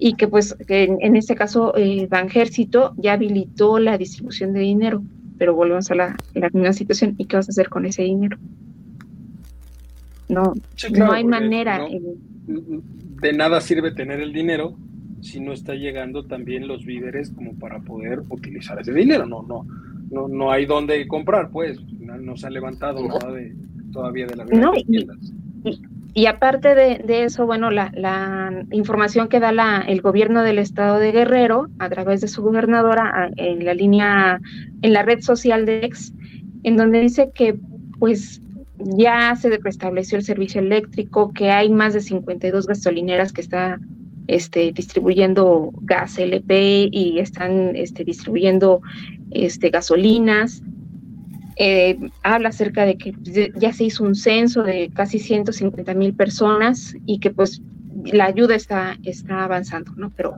[0.00, 4.60] y que pues que en, en, este caso eh, Banjército ya habilitó la distribución de
[4.60, 5.02] dinero.
[5.38, 7.14] Pero volvemos a la, la misma situación.
[7.18, 8.38] ¿Y qué vas a hacer con ese dinero?
[10.28, 11.86] No, sí, claro, no hay manera.
[12.46, 12.82] No,
[13.20, 14.76] de nada sirve tener el dinero
[15.20, 19.26] si no está llegando también los víveres como para poder utilizar ese dinero.
[19.26, 19.66] No, no,
[20.10, 21.78] no, no hay dónde comprar, pues.
[22.00, 23.54] No, se ha levantado nada de,
[23.92, 25.06] todavía de las no, y,
[26.26, 31.12] aparte de, eso, bueno, la, la, información que da la, el gobierno del estado de
[31.12, 34.40] Guerrero a través de su gobernadora en la línea,
[34.82, 36.12] en la red social de Ex,
[36.64, 37.56] en donde dice que
[37.98, 38.42] pues
[38.78, 43.86] ya se restableció el servicio eléctrico, que hay más de 52 gasolineras que están
[44.26, 48.80] este, distribuyendo gas LP y están este, distribuyendo
[49.30, 50.62] este, gasolinas.
[51.56, 53.14] Eh, habla acerca de que
[53.56, 57.60] ya se hizo un censo de casi 150 mil personas y que pues
[58.04, 60.10] la ayuda está, está avanzando, ¿no?
[60.16, 60.36] Pero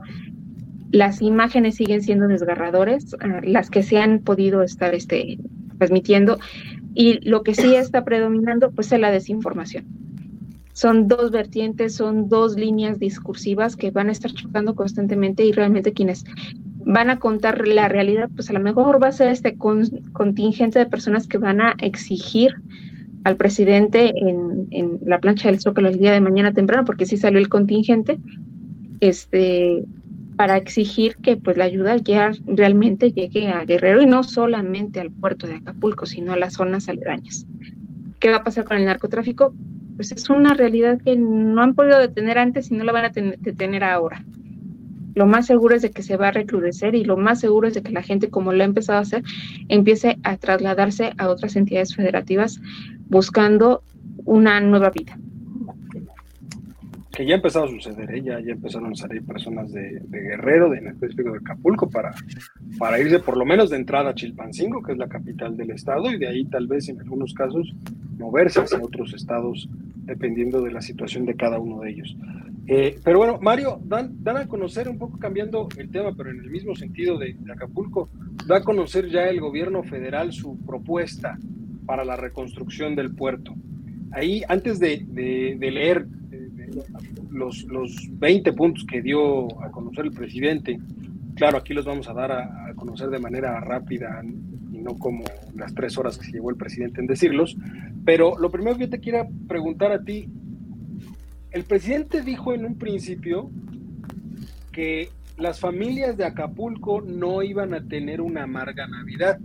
[0.91, 5.39] las imágenes siguen siendo desgarradores, ah, las que se han podido estar este,
[5.77, 6.39] transmitiendo,
[6.93, 9.85] y lo que sí está predominando pues es la desinformación.
[10.73, 15.93] Son dos vertientes, son dos líneas discursivas que van a estar chocando constantemente y realmente
[15.93, 16.25] quienes
[16.85, 20.85] van a contar la realidad, pues a lo mejor va a ser este contingente de
[20.85, 22.55] personas que van a exigir
[23.23, 27.17] al presidente en, en, la plancha del Zócalo el día de mañana temprano, porque sí
[27.17, 28.19] salió el contingente,
[28.99, 29.85] este,
[30.35, 35.11] para exigir que pues la ayuda ya realmente llegue a Guerrero y no solamente al
[35.11, 37.45] puerto de Acapulco, sino a las zonas aledañas.
[38.19, 39.53] ¿Qué va a pasar con el narcotráfico?
[39.95, 43.09] Pues es una realidad que no han podido detener antes y no la van a
[43.09, 44.23] detener ahora.
[45.15, 47.73] Lo más seguro es de que se va a recrudecer y lo más seguro es
[47.73, 49.23] de que la gente, como lo ha empezado a hacer,
[49.69, 52.59] empiece a trasladarse a otras entidades federativas
[53.07, 53.83] buscando
[54.25, 55.17] una nueva vida
[57.13, 58.23] que ya empezado a suceder, ¿eh?
[58.23, 62.11] ya, empezaron a salir personas de, Guerrero, de, en específico de Acapulco, para,
[62.79, 66.11] para irse por lo menos de entrada a Chilpancingo, que es la capital del estado,
[66.11, 67.71] y de ahí tal vez en algunos casos
[68.17, 69.69] moverse hacia otros estados,
[70.05, 72.17] dependiendo de la situación de cada uno de ellos.
[72.65, 76.39] Eh, pero bueno, Mario, dan, dan a conocer un poco cambiando el tema, pero en
[76.39, 78.09] el mismo sentido de, Acapulco,
[78.47, 81.37] da a conocer ya el gobierno federal su propuesta
[81.85, 83.53] para la reconstrucción del puerto.
[84.11, 86.07] Ahí, antes de, de leer
[87.31, 90.79] los, los 20 puntos que dio a conocer el presidente,
[91.35, 94.21] claro, aquí los vamos a dar a, conocer de manera rápida
[94.71, 95.23] y no como
[95.55, 97.55] las tres horas que se llevó el presidente en decirlos,
[98.03, 100.27] pero lo primero que yo te quiero preguntar a ti,
[101.53, 103.49] el presidente dijo en un principio
[104.71, 109.39] que las familias de Acapulco no iban a tener una amarga Navidad,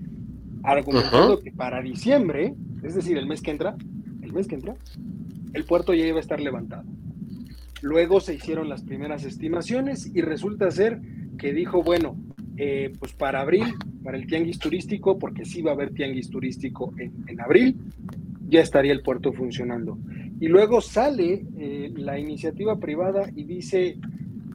[0.62, 3.76] argumentando que para diciembre, es decir, el mes que entra,
[4.22, 4.74] el mes que entra,
[5.52, 6.84] el puerto ya iba a estar levantado.
[7.80, 11.00] Luego se hicieron las primeras estimaciones y resulta ser
[11.38, 12.16] que dijo, bueno,
[12.56, 16.92] eh, pues para abril, para el tianguis turístico, porque sí va a haber tianguis turístico
[16.98, 17.76] en, abril,
[18.48, 19.98] ya estaría el puerto funcionando.
[20.40, 23.98] Y luego sale eh, la iniciativa privada y dice,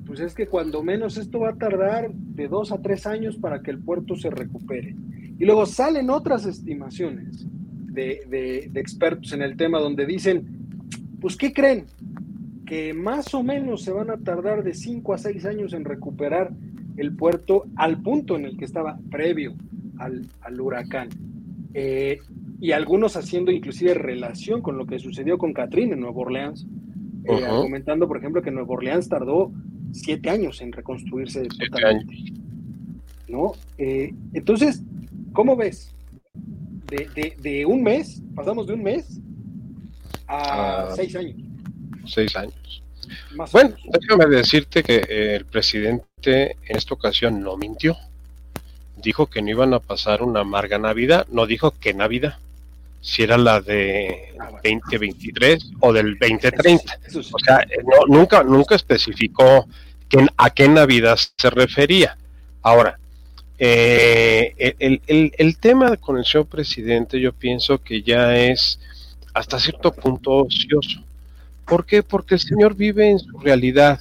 [0.06, 3.62] pues es que cuando menos esto va a tardar de dos a tres años para
[3.62, 4.96] que el puerto se recupere.
[5.38, 10.48] Y luego salen otras estimaciones de, de expertos en el tema donde dicen,
[11.20, 11.86] pues ¿qué creen?
[12.66, 16.52] que más o menos se van a tardar de 5 a 6 años en recuperar
[16.98, 19.54] el puerto al punto en el que estaba previo
[19.98, 20.28] al,
[20.60, 21.10] huracán.
[21.74, 22.20] Eh,
[22.64, 26.66] y algunos haciendo inclusive relación con lo que sucedió con Katrina en Nueva Orleans,
[27.26, 29.52] eh, argumentando, por ejemplo, que Nueva Orleans tardó
[29.92, 32.16] 7 años en reconstruirse totalmente.
[33.28, 33.52] ¿No?
[33.78, 34.82] Eh, entonces,
[35.34, 35.94] ¿cómo ves?
[36.88, 39.20] De, de, un mes, pasamos de un mes
[40.28, 41.20] a 6 ah.
[41.20, 41.36] años
[42.06, 42.84] seis años.
[43.52, 47.98] bueno, déjame decirte que el presidente en esta ocasión no mintió.
[48.98, 52.38] Dijo que no iban a pasar una amarga Navidad, no dijo qué Navidad,
[53.04, 57.00] si era la de 2023 o del 2030.
[57.16, 59.68] O sea, eh, nunca, nunca especificó
[60.38, 62.18] a qué Navidad se refería.
[62.62, 62.98] Ahora,
[63.60, 68.80] eh, el, el, el, tema con el señor presidente yo pienso que ya es
[69.34, 71.04] hasta cierto punto ocioso.
[71.66, 72.04] ¿Por qué?
[72.04, 74.00] Porque el Señor vive en su realidad.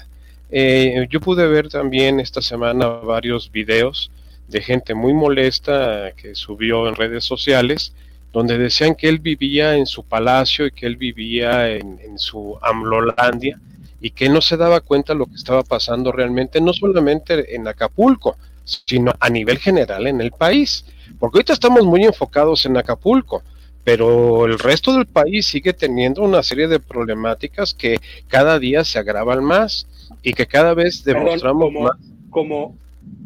[0.50, 4.10] Eh, yo pude ver también esta semana varios videos
[4.48, 7.94] de gente muy molesta que subió en redes sociales,
[8.32, 13.60] donde decían que él vivía en su palacio y que él vivía en, su Amlolandia
[14.00, 17.68] y que no se daba cuenta de lo que estaba pasando realmente, no solamente en
[17.68, 20.84] Acapulco, sino a nivel general en el país.
[21.18, 23.42] Porque ahorita estamos muy enfocados en Acapulco,
[23.84, 28.98] pero el resto del país sigue teniendo una serie de problemáticas que cada día se
[28.98, 29.86] agravan más
[30.22, 31.96] y que cada vez demostramos como, más.
[32.30, 32.76] Como,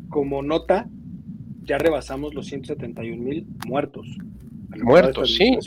[0.09, 0.87] como nota,
[1.65, 4.07] ya rebasamos los 171 mil muertos.
[4.69, 5.59] Muertos, sí.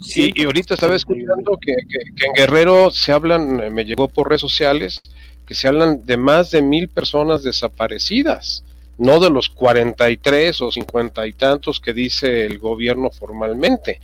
[0.00, 4.42] Sí, y ahorita estaba escuchando que, que, en Guerrero se hablan, me llegó por redes
[4.42, 5.00] sociales,
[5.46, 8.64] que se hablan de más de mil personas desaparecidas,
[8.98, 14.00] no de los 43 o 50 y tantos que dice el gobierno formalmente.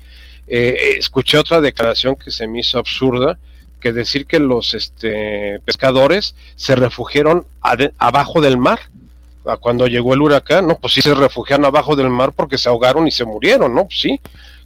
[0.46, 3.38] Eh, escuché otra declaración que se me hizo absurda,
[3.78, 7.46] que decir que los este, pescadores se refugiaron
[7.98, 8.80] abajo del mar
[9.60, 13.06] cuando llegó el huracán, no, pues sí se refugiaron abajo del mar porque se ahogaron
[13.06, 13.86] y se murieron, ¿no?
[13.86, 14.20] Pues sí.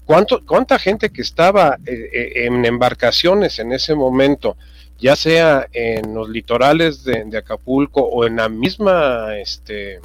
[0.05, 4.57] ¿Cuánto, ¿Cuánta gente que estaba eh, eh, en embarcaciones en ese momento,
[4.99, 10.01] ya sea en los litorales de, Acapulco o en la misma, este,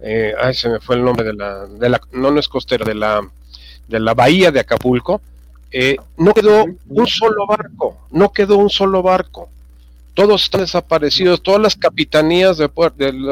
[0.00, 2.86] eh, ay, se me fue el nombre de la, de la, no, no es costera,
[2.86, 3.20] de la,
[3.86, 5.20] de la bahía de Acapulco,
[6.16, 9.50] no quedó un solo barco, no quedó un solo barco
[10.18, 12.68] todos están desaparecidos, todas las capitanías de,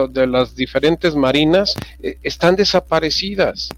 [0.08, 3.70] de, las diferentes marinas eh, están desaparecidas.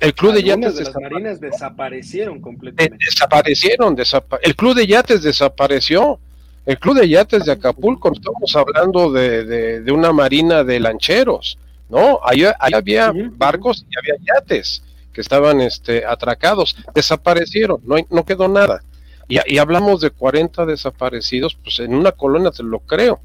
[0.00, 3.04] El club de yates de las marinas desaparecieron completamente.
[3.04, 3.96] desaparecieron,
[4.42, 6.18] el club de yates desapareció.
[6.66, 11.56] El club de yates de Acapulco, estamos hablando de, una marina de lancheros,
[11.88, 12.18] ¿no?
[12.24, 14.82] Ahí, había barcos y había yates
[15.12, 18.82] que estaban este, atracados, desaparecieron, no, no quedó nada.
[19.30, 23.20] Y, hablamos de 40 desaparecidos, pues en una colonia te lo creo,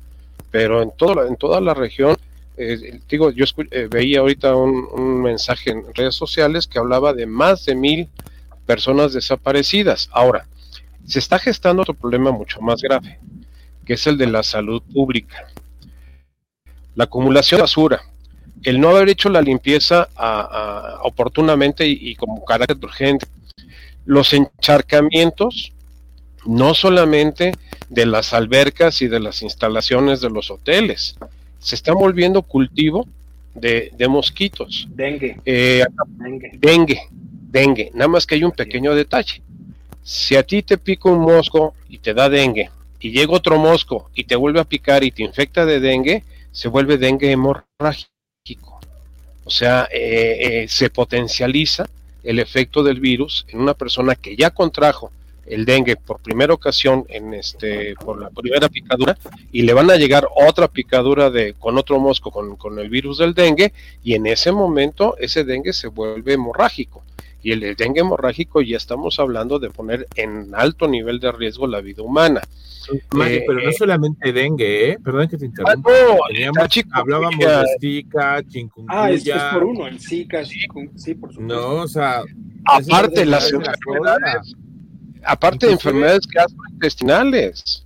[0.52, 2.16] pero en, todo, en toda la región,
[2.58, 7.66] eh, digo, yo eh, veía ahorita un, mensaje en redes sociales que hablaba de más
[7.66, 8.08] de mil
[8.68, 10.08] personas desaparecidas.
[10.12, 10.46] Ahora,
[11.08, 13.18] se está gestando otro problema mucho más grave,
[13.84, 15.48] que es el de la salud pública.
[16.94, 18.02] La acumulación de basura,
[18.62, 20.08] el no haber hecho la limpieza
[21.02, 23.26] oportunamente y, y, como carácter urgente,
[24.06, 25.72] los encharcamientos
[26.46, 27.54] no solamente
[27.90, 31.16] de las albercas y de las instalaciones de los hoteles,
[31.60, 33.08] se está volviendo cultivo
[33.54, 34.88] de, mosquitos.
[34.92, 35.40] Dengue.
[35.46, 36.52] Eh, dengue.
[36.54, 37.92] Dengue, dengue.
[37.94, 39.42] Nada más que hay un pequeño detalle.
[40.04, 42.70] Si a ti te pica un mosco y te da dengue,
[43.00, 46.68] y llega otro mosco y te vuelve a picar y te infecta de dengue, se
[46.70, 48.80] vuelve dengue hemorrágico.
[49.44, 51.88] O sea, eh, eh, se potencializa
[52.24, 55.12] el efecto del virus en una persona que ya contrajo
[55.46, 59.18] el dengue por primera ocasión en este por la primera picadura
[59.52, 63.20] y le van a llegar otra picadura de con otro mosco con, con el virus
[63.20, 63.74] del dengue
[64.04, 67.04] y en ese momento ese dengue se vuelve hemorrágico
[67.46, 71.80] y el dengue hemorrágico ya estamos hablando de poner en alto nivel de riesgo la
[71.80, 72.42] vida humana.
[72.92, 74.98] Eh, pero no solamente dengue, ¿eh?
[75.04, 75.92] Perdón que te interrumpa.
[75.92, 79.04] Ah, hablábamos de Zika, chikungunya.
[79.04, 80.68] Ah, es, es por uno, el Zika, sí,
[81.14, 81.42] por supuesto.
[81.42, 82.24] No, o sea...
[82.66, 84.56] Aparte, las enfermedades
[85.26, 87.84] aparte de enfermedades gastrointestinales.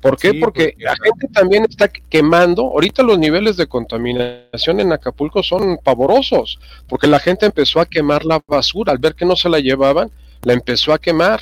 [0.00, 0.34] ¿Por qué?
[0.34, 2.64] porque, la gente también está quemando.
[2.64, 6.58] Ahorita los niveles de contaminación en Acapulco son pavorosos,
[6.88, 8.92] porque la gente empezó a quemar la basura.
[8.92, 10.10] Al ver que no se la llevaban,
[10.42, 11.40] la empezó a quemar.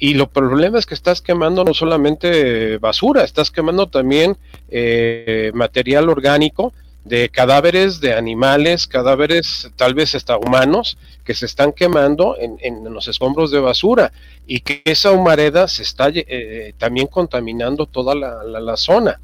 [0.00, 4.36] Y lo problema es que estás quemando no solamente basura, estás quemando también
[4.68, 6.72] eh, material orgánico
[7.04, 13.08] de cadáveres de animales, cadáveres tal vez hasta humanos, que se están quemando en, los
[13.08, 14.12] escombros de basura
[14.46, 19.20] y que esa humareda se está eh, también contaminando toda la, zona.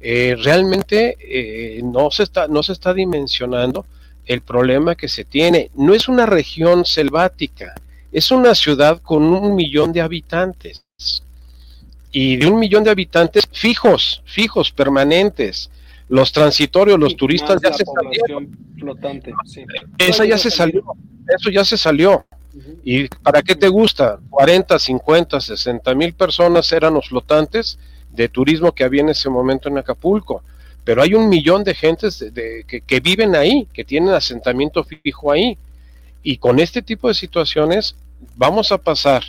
[0.00, 3.86] Eh, realmente eh, no, se está, no se está dimensionando
[4.26, 5.70] el problema que se tiene.
[5.74, 7.74] No es una región selvática,
[8.10, 10.84] es una ciudad con un millón de habitantes.
[12.14, 15.70] Y de un millón de habitantes fijos, fijos, permanentes
[16.12, 18.54] los transitorios, los turistas ya se salieron.
[18.78, 19.32] Flotante,
[19.96, 20.84] Esa ya se salió,
[21.26, 22.26] eso ya se salió.
[22.84, 24.18] ¿Y para qué te gusta?
[24.28, 27.78] 40, 50, 60 mil personas eran los flotantes
[28.10, 30.42] de turismo que había en ese momento en Acapulco.
[30.84, 35.56] Pero hay un millón de gentes de, que, viven ahí, que tienen asentamiento fijo ahí.
[36.22, 37.96] Y con este tipo de situaciones
[38.36, 39.22] vamos a pasar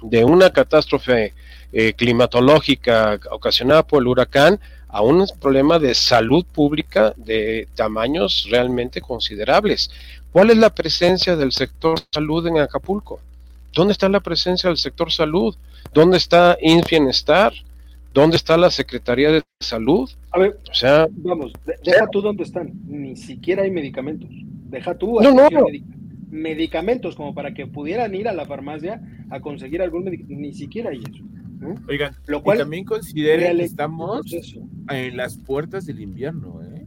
[0.00, 1.34] de una catástrofe
[1.72, 9.00] eh, climatológica ocasionada por el huracán a un problema de salud pública de tamaños realmente
[9.00, 9.90] considerables.
[10.32, 13.20] ¿Cuál es la presencia del sector salud en Acapulco?
[13.72, 15.54] ¿Dónde está la presencia del sector salud?
[15.92, 17.52] ¿Dónde está Infienestar?
[18.14, 20.10] ¿Dónde está la Secretaría de Salud?
[20.32, 21.52] A ver, o sea, vamos,
[21.84, 22.72] deja tú dónde están.
[22.86, 24.28] Ni siquiera hay medicamentos.
[24.70, 25.48] Deja tú no, no.
[26.30, 30.40] medicamentos como para que pudieran ir a la farmacia a conseguir algún medicamento.
[30.40, 31.22] Ni siquiera hay eso.
[31.88, 34.22] Oigan, lo cual también consideren que estamos
[34.90, 36.84] en las puertas del invierno, ¿eh?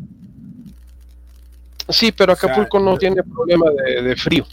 [1.89, 4.45] Sí, pero Acapulco no tiene problema de, frío.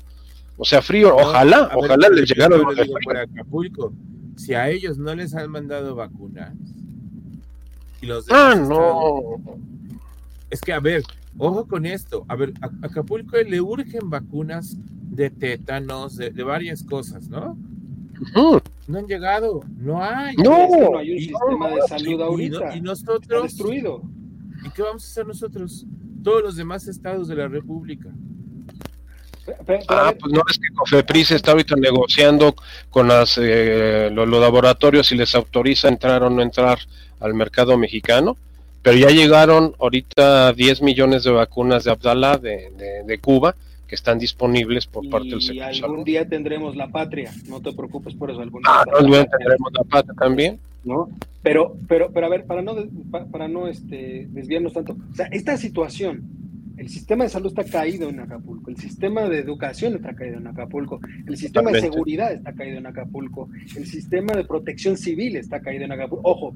[0.57, 2.57] O sea, frío, ojalá, ojalá les llegara
[3.05, 3.93] para Acapulco.
[4.37, 6.55] Si a ellos no les han mandado vacunas.
[8.01, 9.41] Y los ah, no.
[10.51, 11.03] Es que, a ver,
[11.37, 12.25] ojo con esto.
[12.29, 14.77] A ver, a Acapulco le urgen vacunas
[15.19, 17.57] de tétanos, de, varias cosas, ¿no?
[18.89, 20.35] No han llegado, no hay.
[20.37, 22.75] No, hay un sistema de salud ahorita.
[22.75, 23.43] Y, nosotros.
[23.43, 24.01] destruido.
[24.65, 25.85] ¿Y qué vamos a hacer nosotros?
[26.25, 28.09] Todos los demás estados de la República.
[29.89, 32.55] ah, pues no es que Cofepris está ahorita negociando
[32.89, 36.79] con las, eh, los, laboratorios si les autoriza entrar o no entrar
[37.21, 38.39] al mercado mexicano,
[38.81, 42.71] pero ya llegaron ahorita 10 millones de vacunas de Abdala de,
[43.05, 43.55] de Cuba
[43.89, 45.75] que están disponibles por parte del sector.
[45.75, 48.41] Y algún día tendremos la patria, no te preocupes por eso.
[48.41, 50.61] Algún día ah, algún día tendremos la patria también.
[50.85, 51.09] ¿No?
[51.43, 52.77] Pero, pero, pero a ver, para no,
[53.33, 56.23] para no este, desviarnos tanto, o sea, esta situación,
[56.77, 60.47] el sistema de salud está caído en Acapulco, el sistema de educación está caído en
[60.47, 65.61] Acapulco, el sistema de seguridad está caído en Acapulco, el sistema de protección civil está
[65.61, 66.29] caído en Acapulco.
[66.29, 66.55] Ojo,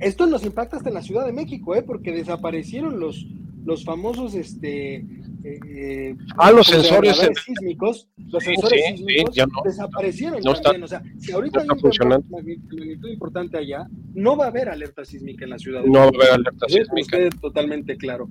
[0.00, 1.82] esto nos impacta hasta en la Ciudad de México, ¿eh?
[1.82, 3.26] porque desaparecieron los,
[3.64, 5.04] los famosos este,
[5.46, 10.82] eh, ah, los sensores sísmicos, los sensores sísmicos desaparecieron también.
[10.82, 11.66] o sea, si ahorita hay
[12.00, 15.84] una magnitud importante allá, no va a haber alerta sísmica en la ciudad.
[15.84, 17.18] No va a haber alerta sísmica.
[17.42, 18.28] totalmente claro.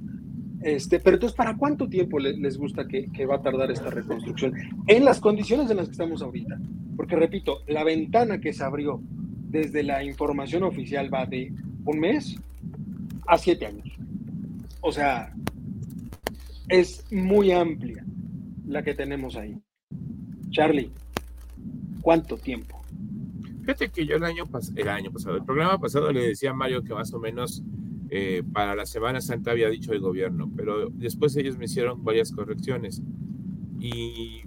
[0.63, 4.53] Este, pero entonces, ¿para cuánto tiempo les, gusta que, que, va a tardar esta reconstrucción?
[4.87, 6.57] En las condiciones en las que estamos ahorita.
[6.95, 9.01] Porque, repito, la ventana que se abrió
[9.49, 11.51] desde la información oficial va de
[11.85, 12.37] un mes
[13.27, 13.87] a siete años.
[14.81, 15.33] O sea,
[16.69, 18.05] es muy amplia
[18.65, 19.59] la que tenemos ahí.
[20.49, 20.91] Charlie,
[22.01, 22.81] ¿cuánto tiempo?
[23.61, 24.43] Fíjate que yo el año,
[24.75, 27.63] el año pasado, el programa pasado le decía a Mario que más o menos
[28.09, 32.31] eh, para la Semana Santa había dicho el gobierno, pero después ellos me hicieron varias
[32.31, 33.01] correcciones.
[33.79, 34.41] Y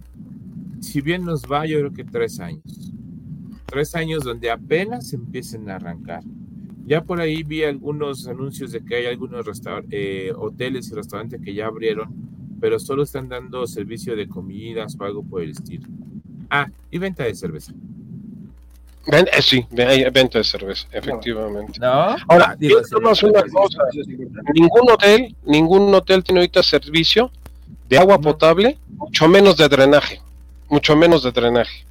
[0.81, 2.93] si bien nos va, yo creo que tres años.
[3.64, 6.23] Tres años donde apenas empiecen a arrancar.
[6.87, 9.45] Ya por ahí vi algunos anuncios de que hay algunos
[9.91, 12.14] eh, hoteles y restaurantes que ya abrieron,
[12.61, 15.89] pero solo están dando servicio de comidas o algo por el estilo.
[16.49, 17.72] Ah, y venta de cerveza.
[19.07, 21.78] Eh, sí, venta de cerveza, efectivamente.
[21.80, 22.16] ¿No?
[22.28, 23.78] Ahora, ah, digo, una cosa.
[24.55, 27.32] Ningún hotel, ningún hotel tiene ahorita servicio
[27.89, 30.20] de agua potable, mucho menos de drenaje,
[30.68, 31.84] mucho menos de drenaje.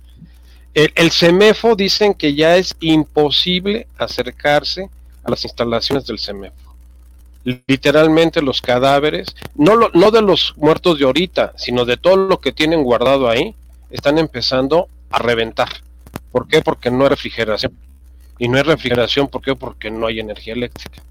[0.75, 4.89] El, CEMEFO dicen que ya es imposible acercarse
[5.23, 6.75] a las instalaciones del CEMEFO.
[7.45, 12.51] Literalmente los cadáveres, no, no de los muertos de ahorita, sino de todo lo que
[12.51, 13.55] tienen guardado ahí,
[13.89, 15.69] están empezando a reventar.
[16.33, 16.61] ¿Por qué?
[16.61, 17.71] Porque no hay refrigeración.
[18.37, 19.55] Y no hay refrigeración, ¿por qué?
[19.55, 21.01] Porque no hay energía eléctrica.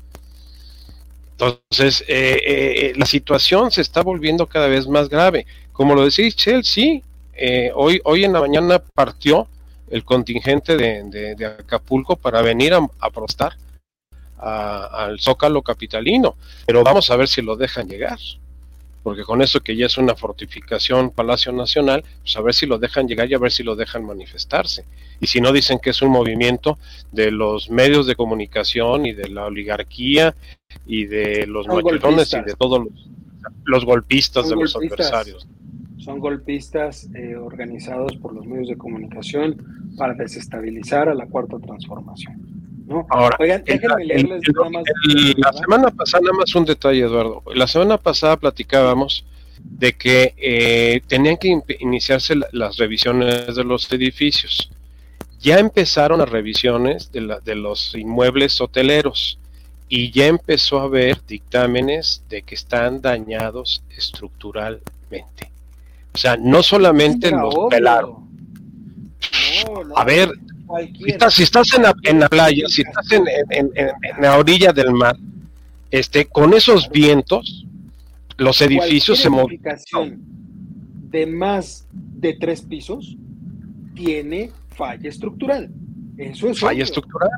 [1.31, 5.47] Entonces, eh, eh, la situación se está volviendo cada vez más grave.
[5.73, 7.01] Como lo decís, Chelsea,
[7.33, 9.49] eh, hoy, hoy en la mañana partió
[9.91, 13.57] el contingente de, Acapulco para venir a, a prostar
[14.39, 18.19] al Zócalo capitalino, pero vamos a ver si lo dejan llegar,
[19.03, 22.79] porque con eso que ya es una fortificación Palacio Nacional, pues a ver si lo
[22.79, 24.85] dejan llegar y a ver si lo dejan manifestarse.
[25.21, 26.79] Y si no dicen que es un movimiento
[27.13, 30.35] de los medios de comunicación y de la oligarquía
[30.87, 32.87] y de los machones y de todos
[33.65, 35.47] los, golpistas de los adversarios
[36.05, 39.57] son golpistas eh, organizados por los medios de comunicación
[39.97, 42.35] para desestabilizar a la cuarta transformación.
[42.87, 43.07] ¿no?
[43.09, 44.85] Ahora, déjenme leerles nada más.
[45.37, 47.43] la semana pasada, nada más un detalle, Eduardo.
[47.55, 49.25] La semana pasada platicábamos
[49.63, 54.71] de que eh, tenían que iniciarse las revisiones de los edificios.
[55.41, 59.39] Ya empezaron las revisiones de, de los inmuebles hoteleros
[59.89, 65.54] y ya empezó a haber dictámenes de que están dañados estructuralmente.
[66.15, 68.29] O sea, no solamente los pelaron.
[69.97, 70.31] a ver,
[71.31, 73.25] si estás en la, en la, playa, si estás en,
[74.21, 75.17] la orilla del mar,
[75.91, 77.67] este, con esos vientos,
[78.37, 79.61] los edificios se mueven.
[81.11, 83.17] de más de tres pisos
[83.95, 85.71] tiene falla estructural.
[86.17, 87.31] Eso es falla estructural.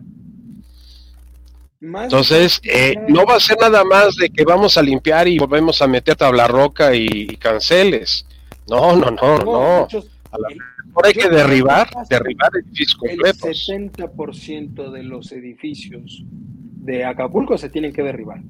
[1.80, 5.80] Entonces, eh, no va a ser nada más de que vamos a limpiar y volvemos
[5.80, 8.26] a meter tabla roca y canceles.
[8.68, 9.88] No, no, no, no.
[10.30, 13.68] a la mejor hay que derribar, derribar edificios completos.
[13.68, 18.40] El 70% de los edificios de Acapulco se tienen que derribar.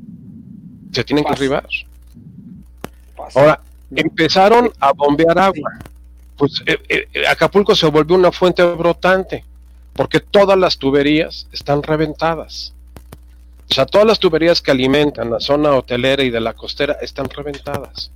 [0.92, 1.66] Se tienen que derribar.
[3.34, 3.60] Ahora,
[3.94, 5.78] empezaron a bombear agua.
[6.36, 9.44] Pues eh, eh, Acapulco se volvió una fuente brotante,
[9.94, 12.74] porque todas las tuberías están reventadas.
[13.68, 17.28] O sea, todas las tuberías que alimentan la zona hotelera y de la costera están
[17.28, 18.10] reventadas.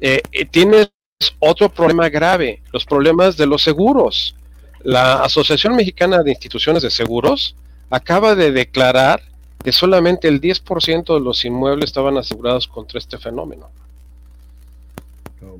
[0.00, 0.90] Eh, eh, tienes
[1.38, 4.34] otro problema grave, los problemas de los seguros.
[4.82, 7.56] La Asociación Mexicana de Instituciones de Seguros
[7.90, 9.20] acaba de declarar
[9.64, 13.70] que solamente el 10% de los inmuebles estaban asegurados contra este fenómeno.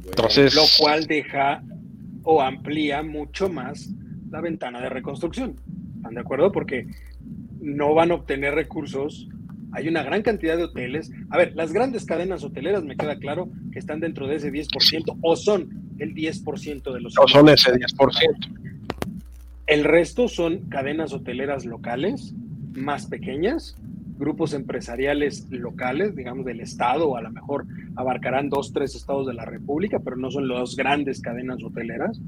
[0.06, 1.62] Entonces, lo cual deja
[2.22, 3.88] o amplía mucho más
[4.30, 5.56] la ventana de reconstrucción.
[5.96, 6.52] ¿Están de acuerdo?
[6.52, 6.86] Porque
[7.60, 9.28] no van a obtener recursos.
[9.72, 11.10] Hay una gran cantidad de hoteles.
[11.30, 15.18] A ver, las grandes cadenas hoteleras, me queda claro, que están dentro de ese 10%
[15.20, 17.18] o son el 10% de los...
[17.18, 18.58] O son ese 10%.
[19.66, 22.34] El resto son cadenas hoteleras locales,
[22.74, 23.76] más pequeñas,
[24.18, 27.66] grupos empresariales locales, digamos del Estado, o a lo mejor
[27.96, 32.20] abarcarán dos, tres estados de la República, pero no son las grandes cadenas hoteleras.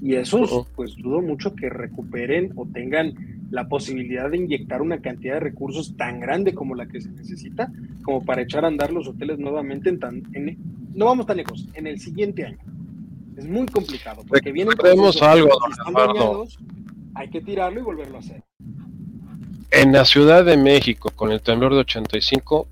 [0.00, 3.14] Y esos, pues dudo mucho que recuperen o tengan
[3.50, 7.70] la posibilidad de inyectar una cantidad de recursos tan grande como la que se necesita,
[8.02, 10.22] como para echar a andar los hoteles nuevamente en tan...
[10.94, 12.58] no vamos tan lejos, en el siguiente año.
[13.36, 14.74] Es muy complicado, porque vienen...
[15.22, 16.46] algo,
[17.14, 18.42] hay que tirarlo y volverlo a hacer.
[19.70, 22.68] En la Ciudad de México, con el temblor de 85,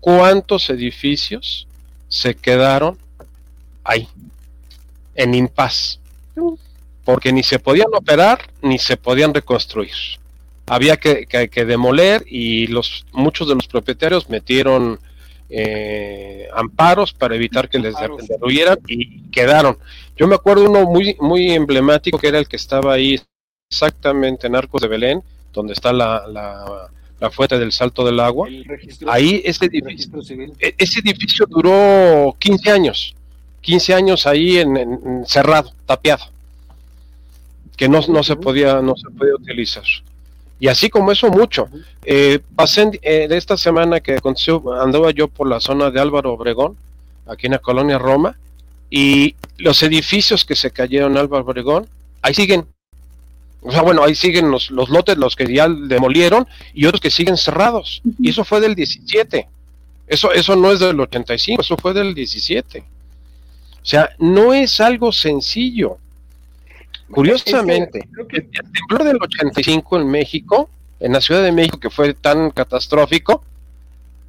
[0.00, 1.68] ¿cuántos edificios
[2.08, 2.96] se quedaron
[3.84, 4.08] ahí,
[5.14, 6.00] en impas?
[7.08, 9.94] Porque ni se podían operar ni se podían reconstruir.
[10.66, 15.00] Había que, demoler y los, muchos de los propietarios metieron
[15.48, 19.78] eh, amparos para evitar que les destruyeran y quedaron.
[20.18, 23.18] Yo me acuerdo uno muy, muy emblemático que era el que estaba ahí
[23.70, 25.22] exactamente en Arcos de Belén,
[25.54, 28.48] donde está la, la, fuente del Salto del Agua.
[29.06, 30.12] ahí ese edificio,
[30.60, 33.14] e, ese edificio duró 15 años,
[33.62, 36.36] 15 años ahí en, cerrado, tapiado,
[37.78, 39.84] que no, no, se podía, no se podía utilizar.
[40.60, 41.68] Y así como eso, mucho.
[42.04, 44.18] Eh, pasé eh, de esta semana que
[44.82, 46.76] andaba yo por la zona de Álvaro Obregón,
[47.26, 48.36] aquí en la colonia Roma,
[48.90, 51.86] y los edificios que se cayeron en Álvaro Obregón,
[52.20, 52.66] ahí siguen,
[53.62, 57.10] o sea, bueno, ahí siguen los, los lotes, los que ya demolieron y otros que
[57.10, 58.02] siguen cerrados.
[58.18, 59.46] Y eso fue del 17.
[60.08, 62.80] Eso, eso no es del 85, eso fue del 17.
[62.80, 65.98] O sea, no es algo sencillo.
[67.10, 70.68] Curiosamente, el temblor del 85 en México,
[71.00, 73.42] en la Ciudad de México, que fue tan catastrófico,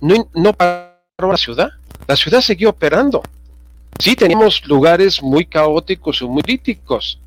[0.02, 1.70] no, no paró la ciudad.
[2.08, 3.22] La ciudad siguió operando.
[4.00, 7.20] Sí, teníamos lugares muy caóticos y muy críticos,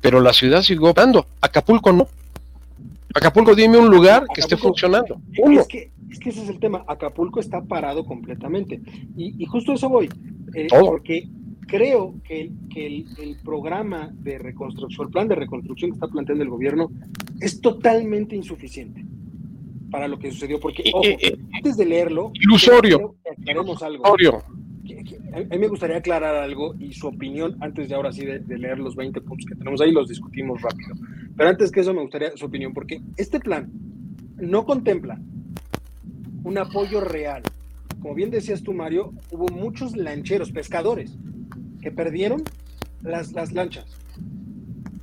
[0.00, 1.26] pero la ciudad siguió operando.
[1.40, 2.08] Acapulco no.
[3.14, 5.20] Acapulco, dime un lugar que esté funcionando.
[5.32, 6.84] Es que, es que ese es el tema.
[6.86, 8.80] Acapulco está parado completamente.
[9.16, 10.08] Y, justo eso voy.
[10.54, 11.28] Eh, porque
[11.70, 16.90] creo que, el, programa de reconstrucción, el plan de reconstrucción que está planteando el gobierno
[17.40, 19.04] es totalmente insuficiente
[19.90, 20.58] para lo que sucedió.
[20.60, 21.08] Porque, ojo,
[21.54, 23.16] antes de leerlo, ilusorio.
[23.46, 24.42] Ilusorio
[25.32, 28.78] a mí me gustaría aclarar algo y su opinión antes de ahora sí de, leer
[28.78, 30.94] los 20 puntos que tenemos ahí, los discutimos rápido.
[31.36, 33.70] Pero antes que eso me gustaría su opinión, porque este plan
[34.36, 35.20] no contempla
[36.42, 37.42] un apoyo real.
[38.00, 41.16] Como bien decías tú, Mario, hubo muchos lancheros, pescadores,
[41.80, 42.44] que perdieron
[43.02, 43.86] las, las lanchas.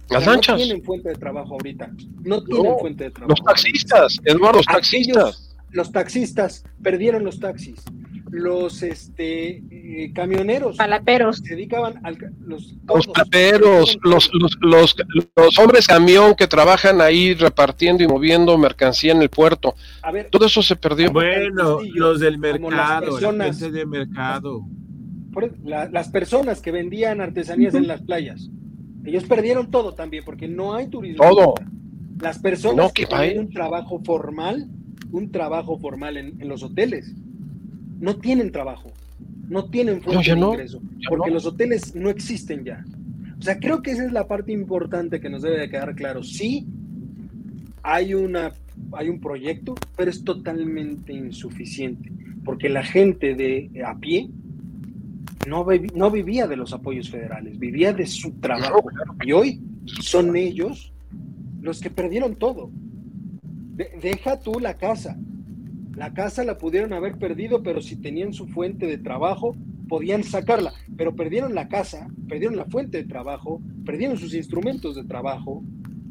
[0.10, 0.58] Las lanchas.
[0.58, 1.92] No tienen fuente de trabajo ahorita.
[2.24, 3.36] No tienen fuente de trabajo.
[3.38, 5.56] Los taxistas, Eduardo, los taxistas.
[5.72, 7.84] los taxistas perdieron los taxis
[8.32, 14.96] los este eh, camioneros palaperos se dedicaban al los, los palaperos los, los, los,
[15.36, 20.30] los, hombres camión que trabajan ahí repartiendo y moviendo mercancía en el puerto a ver,
[20.30, 24.66] todo eso se perdió bueno los del mercado las de mercado
[25.64, 28.50] las personas que vendían artesanías en las playas
[29.06, 31.24] ellos perdieron todo también porque no hay turismo.
[31.24, 31.54] Todo.
[32.20, 34.68] Las personas que tienen un trabajo formal
[35.12, 37.14] un trabajo formal en, en los hoteles
[38.00, 38.92] no tienen trabajo,
[39.48, 42.86] no tienen fuente de ingreso, porque los hoteles no existen ya.
[43.40, 46.24] O sea, creo que esa es la parte importante que nos debe de quedar claro.
[46.24, 46.68] Sí,
[47.82, 48.52] hay, una,
[48.94, 52.12] hay un proyecto, pero es totalmente insuficiente,
[52.44, 54.30] porque la gente de a pie
[55.48, 58.84] no, no vivía de los apoyos federales, vivía de su trabajo.
[59.24, 59.62] Y hoy
[60.02, 60.94] son ellos
[61.62, 62.72] los que perdieron todo.
[64.02, 65.18] deja tú la casa,
[65.96, 69.56] la casa la pudieron haber perdido, pero si tenían su fuente de trabajo,
[69.90, 70.74] podían sacarla.
[70.96, 75.64] Pero perdieron la casa, perdieron la fuente de trabajo, perdieron sus instrumentos de trabajo,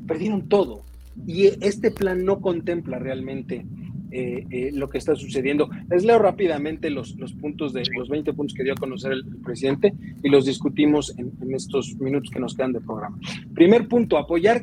[0.06, 0.84] perdieron todo.
[1.26, 3.64] Y este plan no contempla realmente
[4.10, 5.68] eh, eh, lo que está sucediendo.
[5.90, 9.24] Les leo rápidamente los, los, puntos de los 20 puntos que dio a conocer el,
[9.44, 9.92] presidente
[10.22, 13.18] y los discutimos en, en, estos minutos que nos quedan de programa.
[13.54, 14.62] Primer punto, apoyar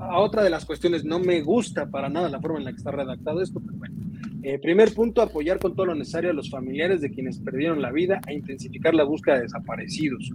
[0.00, 1.04] a otra de las cuestiones.
[1.04, 3.94] No me gusta para nada la forma en la que está redactado esto, pero bueno.
[4.42, 7.90] Eh, primer punto, apoyar con todo lo necesario a los familiares de quienes perdieron la
[7.90, 10.30] vida e intensificar la búsqueda de desaparecidos.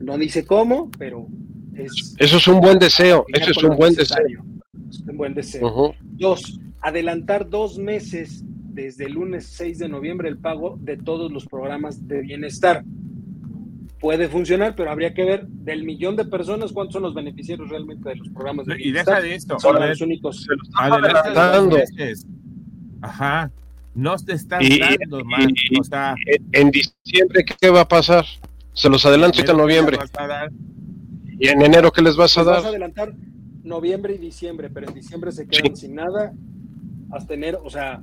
[0.00, 1.28] No dice cómo, pero
[1.76, 2.16] es...
[2.18, 4.44] Eso es un buen deseo, eso es un buen deseo.
[4.90, 5.94] Es un buen deseo.
[6.02, 11.46] Dos, adelantar dos meses desde el lunes 6 de noviembre el pago de todos los
[11.46, 12.84] programas de bienestar.
[14.00, 18.06] puede funcionar, pero habría que ver del millón de personas cuántos son los beneficiarios realmente
[18.10, 19.58] de los programas de Y deja de esto.
[19.58, 20.46] Son los únicos.
[20.74, 21.78] adelantando.
[23.00, 23.50] Ajá.
[23.94, 25.46] No te están Y- dando más.
[25.70, 26.14] y- o sea,
[26.52, 28.26] En diciembre, ¿qué va a pasar?
[28.74, 29.96] Se los adelanto en noviembre.
[30.12, 30.50] dar-
[31.38, 32.68] ¿Y en enero qué les vas a Les vas a dar?
[32.70, 33.14] adelantar
[33.62, 36.34] noviembre y diciembre, pero en diciembre se quedan sin nada
[37.14, 37.60] hasta enero.
[37.64, 38.02] O sea,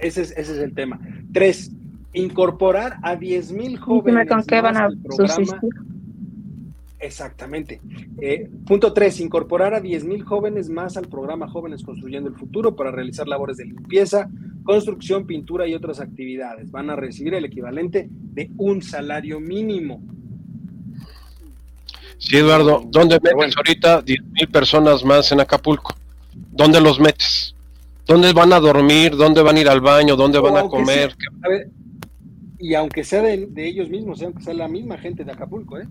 [0.00, 1.00] ese es, ese es el tema.
[1.32, 1.70] Tres,
[2.12, 4.24] incorporar a 10 mil jóvenes.
[4.24, 5.34] Dime con qué van más a al programa.
[5.34, 5.70] subsistir.
[7.02, 7.80] Exactamente.
[8.20, 12.76] Eh, punto tres, incorporar a 10 mil jóvenes más al programa Jóvenes Construyendo el Futuro
[12.76, 14.30] para realizar labores de limpieza,
[14.62, 16.70] construcción, pintura y otras actividades.
[16.70, 20.00] Van a recibir el equivalente de un salario mínimo.
[22.18, 23.52] Sí, Eduardo, ¿dónde metes bueno.
[23.56, 25.96] ahorita 10 mil personas más en Acapulco?
[26.52, 27.56] ¿Dónde los metes?
[28.06, 29.16] ¿Dónde van a dormir?
[29.16, 30.16] ¿Dónde van a ir al baño?
[30.16, 31.14] ¿Dónde O van a comer?
[31.42, 31.70] A ver,
[32.58, 35.78] y aunque sea de, de ellos mismos, sea, aunque sea la misma gente de Acapulco,
[35.78, 35.86] ¿eh?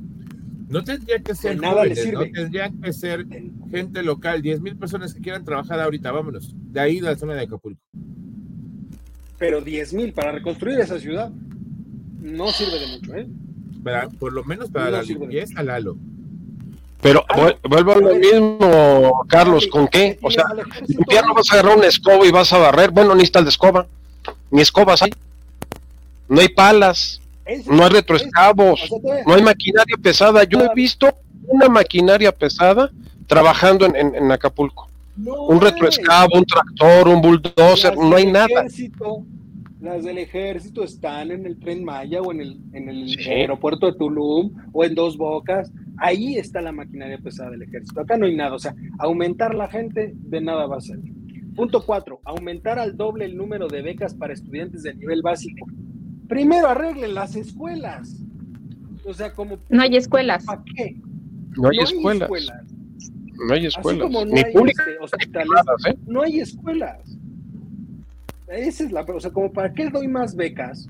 [0.69, 2.03] No tendría que ser De nada jóvenes, ¿no?
[2.03, 2.31] sirve.
[2.31, 3.25] Tendría que ser
[3.69, 7.33] gente local, 10 mil personas que quieran trabajar ahorita, vámonos, de ahí de la zona
[7.33, 7.81] de Acapulco.
[9.37, 11.29] Pero 10 mil para reconstruir esa ciudad
[12.21, 13.27] no sirve de mucho, ¿eh?
[13.83, 15.97] Para, por lo menos para No la limpieza, Lalo.
[17.01, 20.19] Pero Ah, vuel- vuelvo a lo mismo, Carlos, ¿con qué?
[20.21, 20.45] O sea,
[20.87, 22.91] limpiar no vas a agarrar una escoba y vas a barrer.
[22.91, 23.87] Bueno, ni está el de escoba.
[24.51, 25.11] Ni escobas hay.
[26.29, 27.19] No hay palas,
[27.65, 30.43] no hay te- no hay maquinaria pesada.
[30.43, 31.07] Yo no he visto
[31.47, 32.91] una maquinaria pesada
[33.27, 34.87] trabajando en, en- en Acapulco.
[35.17, 35.71] Un hay.
[35.71, 38.47] retroescabo, un tractor, un bulldozer, no hay nada.
[39.81, 43.29] las del ejército están en el tren Maya o en el, en el Sí.
[43.29, 45.71] aeropuerto de Tulum o en Dos Bocas.
[45.97, 48.01] Ahí está la maquinaria pesada del ejército.
[48.01, 48.55] Acá no hay nada.
[48.55, 50.99] O sea, aumentar la gente de nada va a ser.
[51.55, 55.67] Punto cuatro, aumentar al doble el número de becas para estudiantes de nivel básico.
[56.27, 58.23] Primero arreglen las escuelas.
[59.03, 59.57] O sea, como...
[59.69, 60.45] No hay escuelas.
[60.45, 60.95] ¿Para qué?
[61.57, 62.73] No hay escuelas.
[63.47, 64.03] No hay Así escuelas.
[64.03, 65.49] como no Ni hay públicas este, hospitales,
[65.87, 65.97] ¿eh?
[66.07, 67.17] no hay escuelas.
[68.47, 70.87] Esa es la, o sea, como para qué doy más becas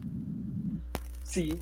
[1.23, 1.53] si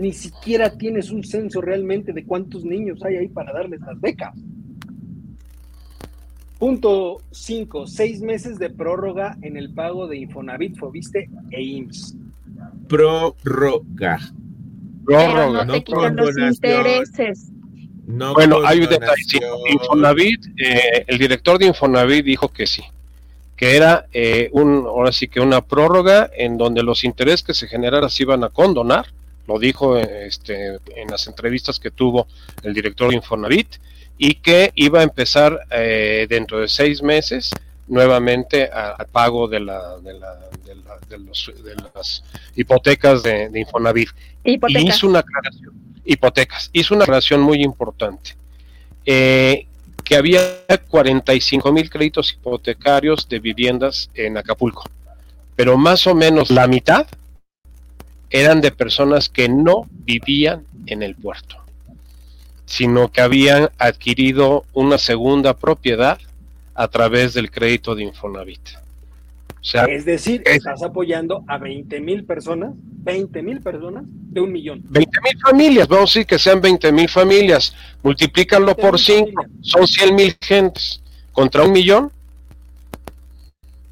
[0.00, 4.34] ni siquiera tienes un censo realmente de cuántos niños hay ahí para darles las becas.
[6.58, 7.86] Punto 5.
[7.86, 12.16] Seis meses de prórroga en el pago de Infonavit, Fobiste e IMSS.
[12.88, 14.18] Prórroga.
[15.04, 15.64] Prórroga.
[15.64, 17.50] no no te quitan los intereses.
[18.06, 19.40] No Bueno, hay un detalle.
[19.70, 22.82] Infonavit, eh, el director de Infonavit dijo que sí,
[23.56, 27.68] que era eh, un, ahora sí que una prórroga en donde los intereses que se
[27.68, 29.06] generaran se iban a condonar,
[29.46, 32.26] lo dijo este, en las entrevistas que tuvo
[32.62, 33.68] el director de Infonavit,
[34.18, 37.50] y que iba a empezar eh, dentro de seis meses
[37.88, 42.22] nuevamente a- al pago de, la, de, la- de la- de los- de las
[42.54, 44.10] hipotecas de, de Infonavit.
[44.44, 45.72] Y hizo una aclaración,
[46.04, 48.36] hipotecas, hizo una aclaración muy importante,
[49.06, 49.66] eh,
[50.04, 50.40] que había
[50.88, 54.84] 45 mil créditos hipotecarios de viviendas en Acapulco,
[55.56, 57.06] pero más o menos la mitad
[58.30, 61.56] eran de personas que no vivían en el puerto,
[62.64, 66.18] sino que habían adquirido una segunda propiedad
[66.74, 68.60] a través del crédito de Infonavit.
[69.60, 74.40] O sea, Es decir, Es- estás apoyando a 20 mil personas, 20 mil personas de
[74.40, 74.82] un millón.
[74.88, 79.64] 20 mil familias, vamos a decir que sean 20 mil familias, multiplícanlo por 5, 20,000
[79.64, 81.02] son 100 mil gentes
[81.32, 82.10] contra un millón.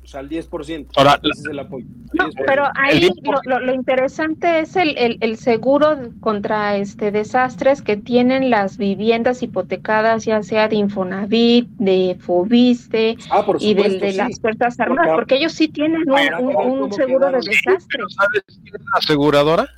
[0.08, 0.86] O sea, al 10%.
[0.96, 1.84] Ahora, Ese es el apoyo.
[2.14, 2.44] No, 10%.
[2.46, 7.98] pero ahí lo, lo- lo interesante es el, el- el seguro contra este desastres que
[7.98, 14.16] tienen las viviendas hipotecadas, ya sea de Infonavit, de Fobiste Ah, y del de sí.
[14.16, 17.40] las Fuerzas Armadas, Porque- porque ellos sí tienen un, Ahora, un- ¿cómo un seguro de
[17.40, 17.84] desastres.
[18.16, 19.68] ¿Sabes quién es la aseguradora?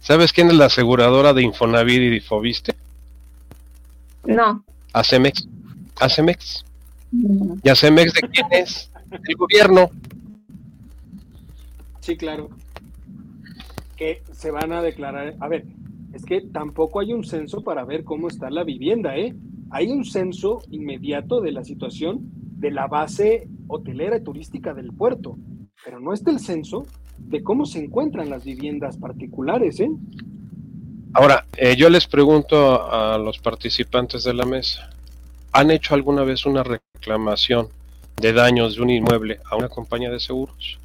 [0.00, 2.72] ¿Sabes quién es la aseguradora de Infonavit y de Fobiste?
[4.24, 4.62] No.
[4.92, 5.48] Acemex.
[5.98, 6.64] Acemex.
[7.62, 8.90] ¿Y Acemex de quién es?
[9.10, 9.90] El gobierno.
[12.00, 12.50] Sí, claro.
[13.96, 15.36] Que se van a declarar.
[15.40, 15.64] A ver,
[16.12, 19.34] es que tampoco hay un censo para ver cómo está la vivienda, ¿eh?
[19.70, 22.20] Hay un censo inmediato de la situación
[22.58, 25.36] de la base hotelera y turística del puerto,
[25.84, 26.86] pero no está el censo
[27.18, 29.90] de cómo se encuentran las viviendas particulares, ¿eh?
[31.14, 34.90] Ahora, eh, yo les pregunto a los participantes de la mesa,
[35.52, 36.64] ¿han hecho alguna vez una
[37.04, 37.68] reclamación
[38.16, 40.78] de daños de un inmueble a una compañía de seguros?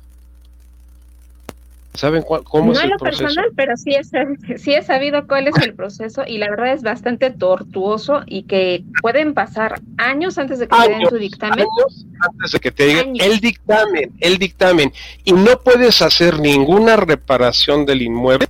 [1.94, 3.24] ¿Saben cómo es el lo proceso?
[3.24, 6.82] personal, pero sí he, sí he sabido cuál es el proceso y la verdad es
[6.82, 11.60] bastante tortuoso y que pueden pasar años antes de que te den su dictamen.
[11.60, 14.94] Años antes de que te digan el dictamen, el dictamen.
[15.26, 18.48] Y no puedes hacer ninguna reparación del inmueble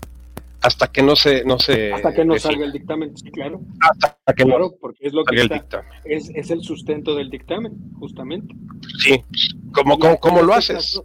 [0.61, 3.61] hasta que no se no se hasta que no salga el dictamen sí claro.
[3.81, 5.91] Hasta que claro porque es lo que está, el dictamen.
[6.05, 8.53] Es, es, el sustento del dictamen justamente.
[8.99, 9.23] Sí
[9.71, 11.01] cómo cómo, lo este haces.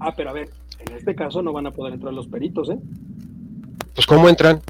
[0.00, 0.50] ah pero a ver
[0.86, 2.78] en este caso no van a poder entrar los peritos eh
[3.94, 4.60] pues cómo entran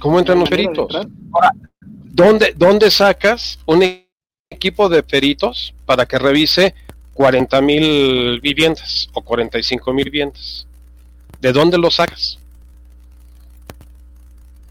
[0.00, 0.94] cómo entran los peritos
[1.32, 1.52] ahora
[2.04, 3.82] dónde dónde sacas un
[4.50, 6.74] equipo de peritos para que revise
[7.14, 10.66] 40 mil viviendas o 45 mil viviendas
[11.40, 12.38] ¿De dónde lo sacas?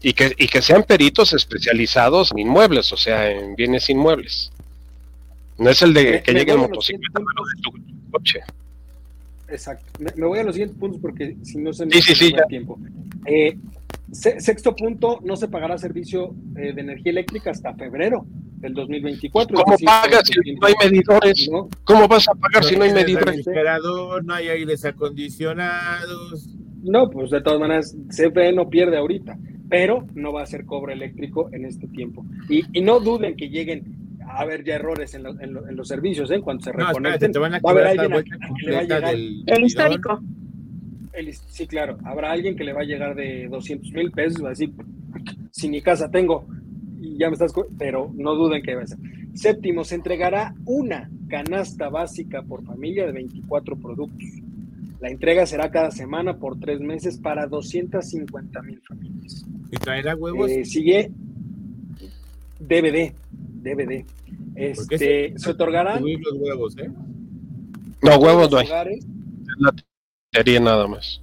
[0.02, 4.52] Y que, y que sean peritos especializados en inmuebles, o sea, en bienes inmuebles.
[5.58, 7.72] No es el de que llegue el motocicleta de tu
[8.10, 8.40] coche.
[9.48, 9.84] Exacto.
[9.98, 12.78] Me, voy a los siguientes puntos porque si no se me sí, sí, sí, tiempo.
[13.24, 13.56] Eh,
[14.12, 18.26] sexto punto, no se pagará servicio eh, de energía eléctrica hasta febrero
[18.58, 19.56] del 2024.
[19.62, 21.50] ¿Cómo pagas si no hay medidores?
[21.84, 23.46] ¿Cómo vas a pagar si no hay medidores?
[24.24, 26.48] No hay aires acondicionados.
[26.82, 29.36] No, pues de todas maneras, CFE no pierde ahorita
[29.68, 32.24] pero no va a ser cobro eléctrico en este tiempo.
[32.48, 33.96] Y, y no duden que lleguen
[34.26, 36.40] a haber ya errores en, en, los servicios, ¿eh?
[36.40, 37.32] cuando se reconecten.
[37.32, 39.14] va a haber alguien a, que le va a llegar.
[39.14, 40.20] El histórico.
[41.48, 44.50] sí, claro, habrá alguien que le va a llegar de 200 mil pesos, va a
[44.50, 44.72] decir,
[45.52, 46.46] si mi casa tengo,
[47.00, 48.98] y ya me estás, pero no duden que va a ser.
[49.34, 54.24] Séptimo, se entregará una canasta básica por familia de 24 productos.
[55.00, 59.44] La entrega será cada semana por tres meses para 250 mil familias.
[59.70, 60.50] ¿Y traerá huevos?
[60.50, 61.10] Eh, sigue
[62.58, 63.12] DVD,
[63.62, 64.04] DVD.
[64.54, 66.02] Este, se, otorgarán.
[66.02, 66.90] los huevos, ¿eh?
[68.02, 68.68] No, huevos no hay.
[68.68, 71.20] la nada más.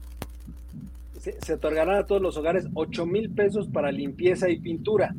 [1.20, 5.16] Se, se, otorgarán a todos los hogares 8 mil pesos para limpieza y pintura.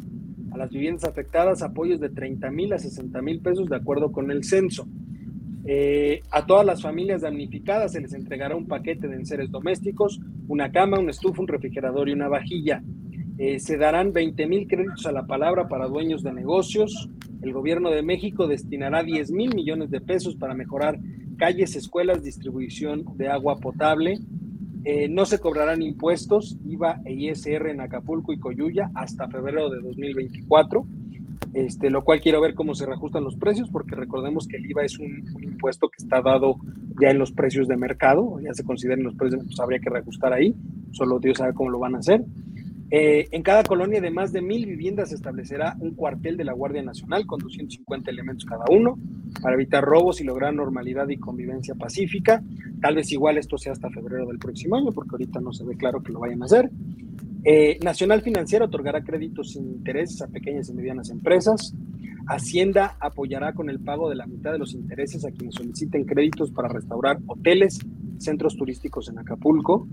[0.52, 4.30] A las viviendas afectadas, apoyos de 30 mil a 60 mil pesos de acuerdo con
[4.30, 4.86] el censo.
[5.66, 10.70] Eh, a todas las familias damnificadas se les entregará un paquete de enseres domésticos, una
[10.70, 12.82] cama, un estufa, un refrigerador y una vajilla.
[13.38, 17.08] Eh, se darán 20 mil créditos a la palabra para dueños de negocios.
[17.42, 20.98] El gobierno de México destinará 10 mil millones de pesos para mejorar
[21.36, 24.18] calles, escuelas, distribución de agua potable.
[24.84, 29.80] Eh, no se cobrarán impuestos, IVA e ISR en Acapulco y Coyuya hasta febrero de
[29.80, 30.86] 2024
[31.54, 34.84] este, lo cual quiero ver cómo se reajustan los precios, porque recordemos que el IVA
[34.84, 36.56] es un, impuesto que está dado
[37.00, 40.32] ya en los precios de mercado, ya se consideran los precios, pues habría que reajustar
[40.32, 40.54] ahí,
[40.90, 42.24] solo Dios sabe cómo lo van a hacer.
[42.90, 46.52] Eh, en cada colonia de más de mil viviendas se establecerá un cuartel de la
[46.52, 48.98] Guardia Nacional con 250 elementos cada uno
[49.42, 52.42] para evitar robos y lograr normalidad y convivencia pacífica.
[52.80, 55.76] Tal vez igual esto sea hasta febrero del próximo año, porque ahorita no se ve
[55.76, 56.70] claro que lo vayan a hacer.
[57.42, 61.74] Eh, Nacional Financiera otorgará créditos sin intereses a pequeñas y medianas empresas.
[62.26, 66.50] Hacienda apoyará con el pago de la mitad de los intereses a quienes soliciten créditos
[66.50, 67.78] para restaurar hoteles,
[68.18, 69.86] centros turísticos en Acapulco.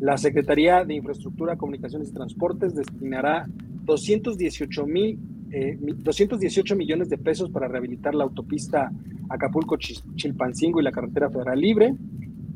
[0.00, 3.46] La Secretaría de Infraestructura, Comunicaciones y Transportes destinará
[3.84, 5.18] 218 mil
[5.50, 8.92] 218 eh, millones de pesos para rehabilitar la autopista
[9.30, 11.94] Acapulco-Chilpancingo y la carretera federal libre.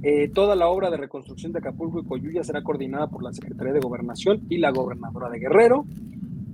[0.03, 3.73] Eh, toda la obra de reconstrucción de Acapulco y Coyuya será coordinada por la Secretaría
[3.73, 5.87] de Gobernación y la gobernadora de Guerrero.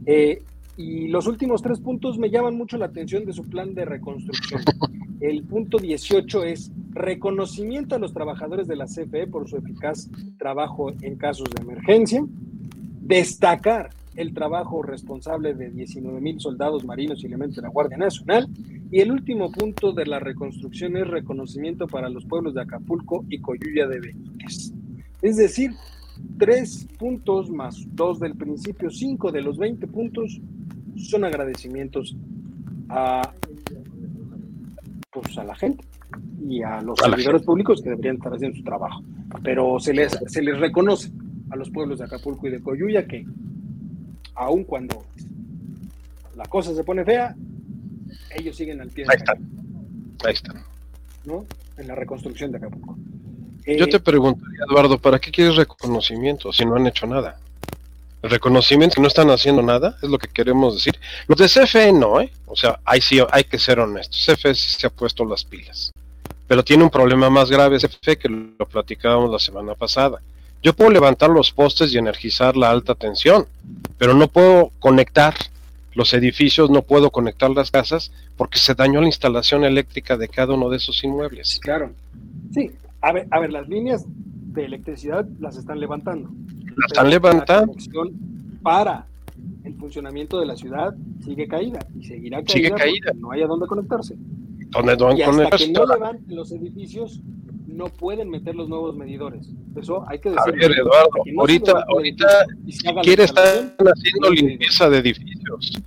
[0.07, 0.43] Eh,
[0.79, 4.63] y los últimos tres puntos me llaman mucho la atención de su plan de reconstrucción.
[5.21, 10.09] El punto 18 es reconocimiento a los trabajadores de la CFE por su eficaz
[10.39, 12.25] trabajo en casos de emergencia.
[13.01, 18.49] Destacar el trabajo responsable de 19 mil soldados marinos y elementos de la Guardia Nacional.
[18.93, 23.41] Y el último punto de la reconstrucción es reconocimiento para los pueblos de Acapulco y
[23.41, 24.73] Coyuya de Benítez.
[25.23, 25.73] Es decir,
[26.39, 30.41] tres puntos más dos del principio, cinco de los 20 puntos
[30.99, 32.17] son agradecimientos
[32.89, 33.33] a,
[35.11, 35.85] pues, a la gente
[36.47, 39.03] y a los servidores públicos que deberían estar haciendo su trabajo.
[39.43, 41.11] Pero se les, se les reconoce
[41.51, 43.25] a los pueblos de Acapulco y de Coyuya que
[44.35, 45.05] aun cuando
[46.37, 47.35] la cosa se pone fea,
[48.37, 49.33] ellos siguen al pie de Ahí está.
[50.25, 50.55] Ahí está.
[51.25, 51.45] ¿no?
[51.77, 52.97] En la reconstrucción de Acapulco.
[53.67, 57.39] Yo te preguntaría, Eduardo, ¿para qué quieres reconocimiento si no han hecho nada?
[58.23, 60.99] Reconocimiento si no están haciendo nada, es lo que queremos decir.
[61.27, 62.33] Los de CFE no, ¿eh?
[62.47, 64.27] O sea, ahí sí hay que ser honestos.
[64.27, 65.93] CFE sí se ha puesto las pilas.
[66.47, 70.21] Pero tiene un problema más grave CFE que lo platicábamos la semana pasada
[70.63, 73.47] yo puedo levantar los postes y energizar la alta tensión,
[73.97, 75.35] pero no puedo conectar
[75.95, 80.55] los edificios, no puedo conectar las casas porque se dañó la instalación eléctrica de cada
[80.55, 81.59] uno de esos inmuebles.
[81.61, 81.93] Claro.
[82.53, 86.29] Sí, a ver, a ver las líneas de electricidad las están levantando.
[86.79, 87.75] Las están levantando.
[88.63, 89.07] para
[89.65, 92.53] el funcionamiento de la ciudad sigue caída y seguirá caída.
[92.53, 93.13] Sigue caída.
[93.17, 94.15] No hay a dónde conectarse.
[94.71, 97.21] ¿Dónde, dónde y hasta que no levanten los edificios,
[97.67, 99.49] no pueden meter los nuevos medidores.
[99.77, 100.53] Eso hay que decirlo.
[100.53, 105.83] Javier Eduardo, ahorita, ahorita ni siquiera están haciendo limpieza de edificios.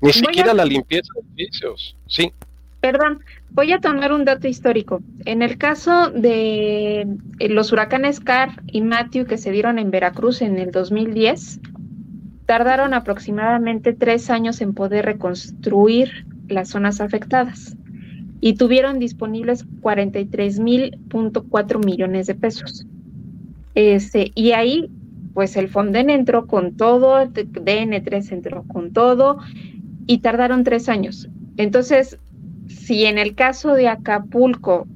[0.00, 1.96] Ni siquiera la limpieza de edificios.
[2.06, 2.32] Sí.
[2.80, 3.22] Perdón,
[3.52, 5.02] voy a tomar un dato histórico.
[5.24, 7.06] En el caso de
[7.38, 11.60] eh, los huracanes Car y Matthew que se dieron en Veracruz en el 2010,
[12.46, 17.76] tardaron aproximadamente tres años en poder reconstruir las zonas afectadas
[18.40, 22.86] y tuvieron disponibles 43.4 millones de pesos.
[23.74, 24.90] Este, y ahí,
[25.34, 29.38] pues el Fonden entró con todo, DN3 entró con todo
[30.06, 31.28] y tardaron tres años.
[31.56, 32.18] Entonces,
[32.70, 34.86] si en el caso de Acapulco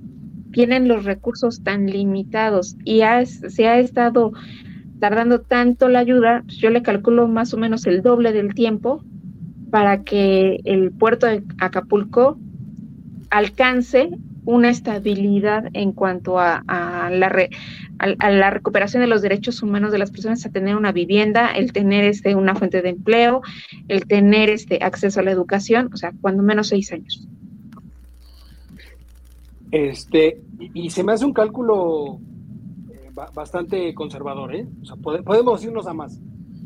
[0.52, 4.32] tienen los recursos tan limitados y se ha estado
[5.00, 9.02] tardando tanto la ayuda, pues yo le calculo más o menos el doble del tiempo
[9.70, 12.38] para que el puerto de Acapulco
[13.30, 14.10] alcance
[14.44, 16.62] una estabilidad en cuanto a,
[17.10, 17.48] la
[17.98, 21.72] a, la recuperación de los derechos humanos de las personas a tener una vivienda, el
[21.72, 23.42] tener este, una fuente de empleo,
[23.88, 27.26] el tener este acceso a la educación, o sea, cuando menos seis años.
[29.74, 30.40] Este,
[30.72, 32.20] y, se me hace un cálculo
[32.92, 34.68] eh, bastante conservador, ¿eh?
[34.80, 36.20] O sea, podemos irnos a más,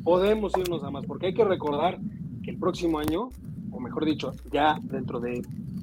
[0.05, 1.99] podemos irnos a más, porque hay que recordar
[2.43, 3.31] que el próximo año,
[3.71, 5.41] o mejor dicho, ya dentro de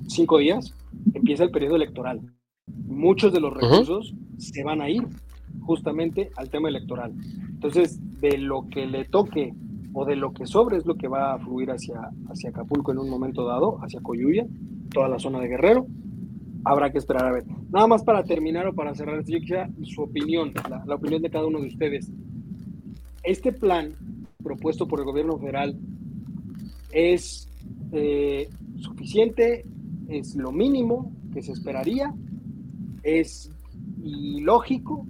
[0.07, 0.75] cinco días,
[1.15, 2.21] empieza el periodo electoral.
[2.67, 5.07] Muchos de los recursos se van a ir
[5.61, 7.11] justamente al tema electoral.
[7.49, 9.51] Entonces, de lo que le toque
[9.93, 12.99] o de lo que sobre es lo que va a fluir hacia, hacia Acapulco en
[12.99, 14.45] un momento dado, hacia Coyuya,
[14.91, 15.87] toda la zona de Guerrero.
[16.65, 17.43] Habrá que esperar a ver.
[17.71, 19.37] Nada más para terminar o para cerrar, yo
[19.83, 22.11] su opinión, la, opinión de cada uno de ustedes.
[23.21, 23.93] Este plan
[24.43, 25.77] propuesto por el gobierno federal
[26.91, 27.47] es
[27.91, 28.49] eh,
[28.79, 29.63] suficiente,
[30.07, 32.11] es lo mínimo que se esperaría,
[33.03, 33.51] es
[34.03, 35.05] ilógico.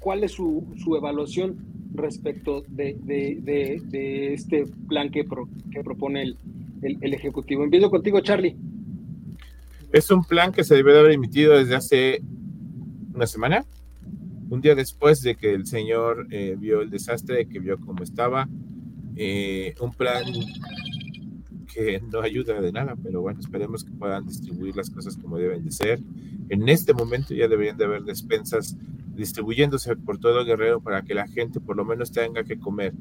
[0.00, 0.64] ¿Cuál es su,
[0.96, 1.58] evaluación
[1.92, 2.96] respecto de,
[4.32, 5.26] este plan que,
[5.70, 6.38] que propone el,
[6.80, 7.64] el, Ejecutivo?
[7.64, 8.56] Empiezo contigo, Charlie.
[9.92, 12.22] Es un plan que se debe de haber emitido desde hace
[13.14, 13.64] una semana,
[14.50, 18.48] un día después de que el señor eh, vio el desastre, que vio cómo estaba.
[19.16, 20.24] Eh, un plan
[21.72, 25.64] que no ayuda de nada, pero bueno, esperemos que puedan distribuir las cosas como deben
[25.64, 26.00] de ser.
[26.48, 28.76] En este momento ya deberían de haber despensas
[29.14, 32.92] distribuyéndose por todo Guerrero para que la gente por lo menos tenga que comer.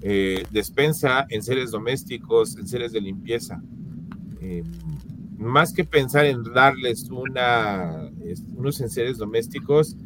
[0.00, 3.62] Eh, despensa en seres domésticos, en seres de limpieza.
[4.40, 4.64] Em,
[5.38, 8.10] más que pensar en darles una,
[8.56, 9.96] unos enseres domésticos,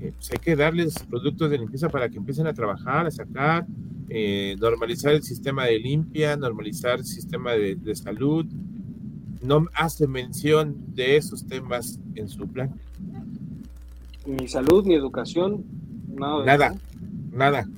[0.00, 3.66] eh, pues hay que darles productos de limpieza para que empiecen a trabajar, a sacar,
[4.08, 8.46] eh, normalizar el sistema de limpia, normalizar el sistema de, salud.
[9.40, 12.74] No hace mención de esos temas en su plan.
[14.26, 15.64] Ni salud, ni educación,
[16.08, 16.44] nada.
[16.44, 16.74] Nada,
[17.32, 17.68] nada.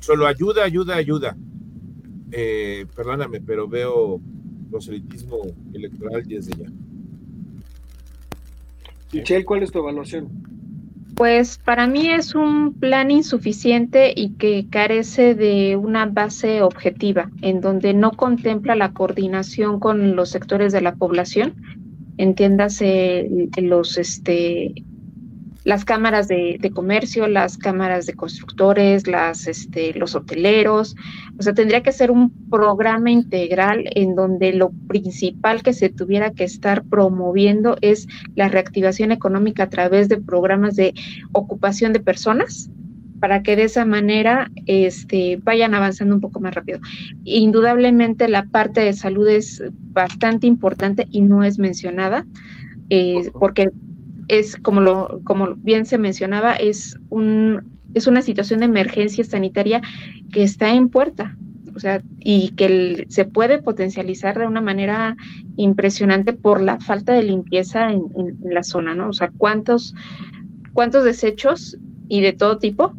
[0.00, 1.36] Solo ayuda, ayuda, ayuda.
[2.32, 4.20] Eh, perdóname, pero veo
[4.70, 5.38] proselitismo
[5.74, 6.66] electoral desde ya.
[9.12, 10.28] Michelle, ¿cuál es tu evaluación?
[11.16, 17.60] Pues para mí es un plan insuficiente y que carece de una base objetiva, en
[17.60, 21.54] donde no contempla la coordinación con los sectores de la población,
[22.16, 23.28] entiéndase
[23.60, 24.72] los este
[25.64, 30.96] las cámaras de, comercio, las cámaras de constructores, las, este, los hoteleros.
[31.38, 36.32] O sea, tendría que ser un programa integral en donde lo principal que se tuviera
[36.32, 40.94] que estar promoviendo es la reactivación económica a través de programas de
[41.32, 42.70] ocupación de personas
[43.20, 46.80] para que de esa manera este, vayan avanzando un poco más rápido.
[47.24, 52.26] Indudablemente la parte de salud es bastante importante y no es mencionada,
[52.88, 53.70] eh, porque
[54.30, 59.82] es, como, lo, como bien se mencionaba, es, un, es una situación de emergencia sanitaria
[60.32, 61.36] que está en puerta.
[61.74, 65.16] O sea, y que se puede potencializar de una manera
[65.56, 69.08] impresionante por la falta de limpieza en, la zona, ¿no?
[69.08, 69.94] O sea, cuántos,
[70.72, 71.78] cuántos desechos
[72.08, 72.94] y de todo tipo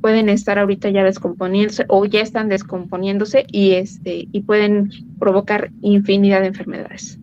[0.00, 6.40] pueden estar ahorita ya descomponiéndose o ya están descomponiéndose y este y pueden provocar infinidad
[6.40, 7.18] de enfermedades.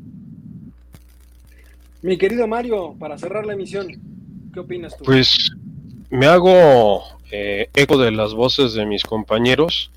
[2.06, 3.88] Mi querido Mario, para cerrar la emisión,
[4.54, 5.06] ¿qué opinas tú?
[5.06, 5.50] Pues
[6.12, 9.90] me hago eh, eco de las voces de mis compañeros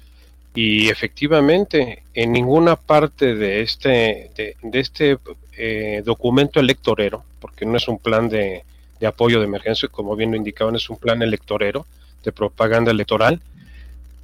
[0.54, 5.18] y efectivamente en ninguna parte de este, de, este
[5.58, 8.64] eh, documento electorero, porque no es un plan de,
[8.98, 11.84] de apoyo de emergencia, como bien lo indicaban, es un plan electorero
[12.24, 13.42] de propaganda electoral.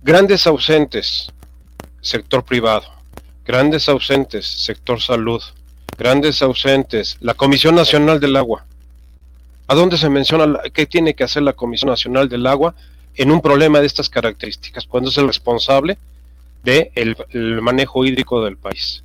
[0.02, 1.30] Grandes ausentes,
[2.00, 2.86] sector privado.
[3.44, 5.42] Grandes ausentes, sector salud.
[5.96, 8.64] Grandes ausentes, la Comisión Nacional del Agua.
[9.66, 12.74] ¿A dónde se menciona qué tiene que hacer la Comisión Nacional del Agua
[13.14, 14.86] en un problema de estas características?
[14.86, 15.98] Cuando es el responsable
[16.62, 19.04] del de el manejo hídrico del país.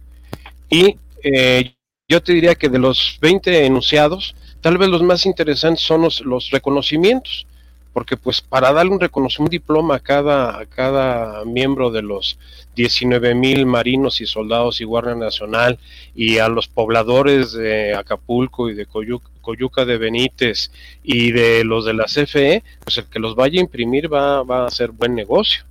[0.70, 1.74] Y eh,
[2.08, 6.22] yo te diría que de los 20 enunciados, tal vez los más interesantes son los,
[6.22, 7.46] los reconocimientos
[7.94, 12.38] porque pues para darle un reconocimiento, un diploma a cada, a cada miembro de los
[12.76, 15.80] 19 mil marinos y soldados y Guardia Nacional
[16.16, 20.72] y a los pobladores de Acapulco y de Coyuca, de Benítez
[21.04, 24.68] y de los de la CFE, pues el que los vaya a imprimir va, va
[24.68, 25.64] a ser buen negocio.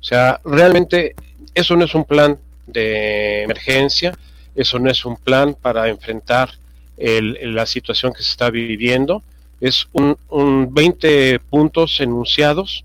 [0.00, 1.14] O sea, realmente
[1.54, 4.16] eso no es un plan de emergencia,
[4.54, 6.50] eso no es un plan para enfrentar
[6.96, 9.22] el, la situación que se está viviendo,
[9.62, 12.84] es un, 20 puntos enunciados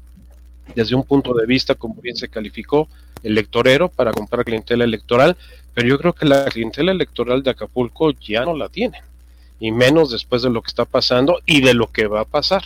[0.76, 2.88] desde un punto de vista, como bien se calificó,
[3.24, 5.36] electorero para comprar clientela electoral,
[5.74, 9.02] pero yo creo que la clientela electoral de Acapulco ya no la tiene,
[9.60, 12.64] y menos después de lo que está pasando y de lo que va a pasar,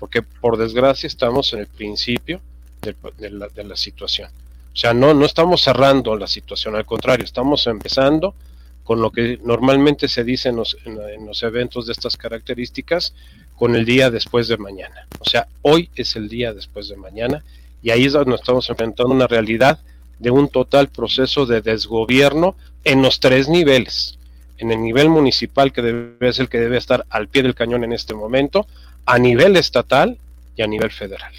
[0.00, 2.40] porque por desgracia estamos en el principio
[2.80, 4.28] de, de la situación.
[4.74, 8.34] O sea, no, no estamos cerrando la situación, al contrario, estamos empezando
[8.82, 13.14] con lo que normalmente se dice en los, en los eventos de estas características,
[13.62, 15.06] con el día después de mañana.
[15.20, 17.44] O sea, hoy es el día después de mañana
[17.80, 19.78] y ahí es donde nos estamos enfrentando una realidad
[20.18, 24.18] de un total proceso de desgobierno en los tres niveles.
[24.58, 27.84] En el nivel municipal, que debe ser el que debe estar al pie del cañón
[27.84, 28.66] en este momento,
[29.06, 30.18] a nivel estatal
[30.56, 31.32] y a nivel federal.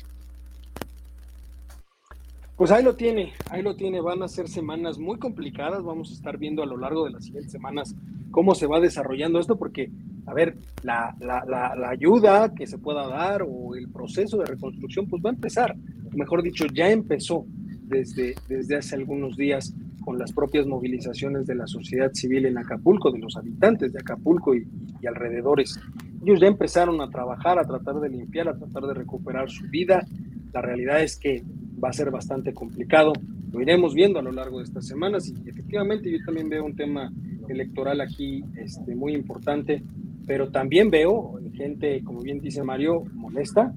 [2.55, 3.99] Pues ahí lo tiene, ahí lo tiene.
[3.99, 5.83] Van a ser semanas muy complicadas.
[5.83, 7.95] Vamos a estar viendo a lo largo de las siguientes semanas
[8.29, 9.91] cómo se va desarrollando esto, porque,
[10.25, 15.21] a ver, la, la, ayuda que se pueda dar o el proceso de reconstrucción, pues
[15.23, 15.75] va a empezar.
[16.13, 17.45] Mejor dicho, ya empezó
[17.83, 19.73] desde, desde hace algunos días
[20.03, 24.55] con las propias movilizaciones de la sociedad civil en Acapulco, de los habitantes de Acapulco
[24.55, 24.67] y,
[25.01, 25.79] y alrededores.
[26.23, 30.05] Ellos ya empezaron a trabajar, a tratar de limpiar, a tratar de recuperar su vida.
[30.51, 31.43] La realidad es que
[31.83, 33.13] va a ser bastante complicado.
[33.51, 36.75] Lo iremos viendo a lo largo de estas semanas y efectivamente yo también veo un
[36.75, 37.11] tema
[37.49, 39.83] electoral aquí este, muy importante,
[40.25, 43.73] pero también veo gente, como bien dice Mario, molesta,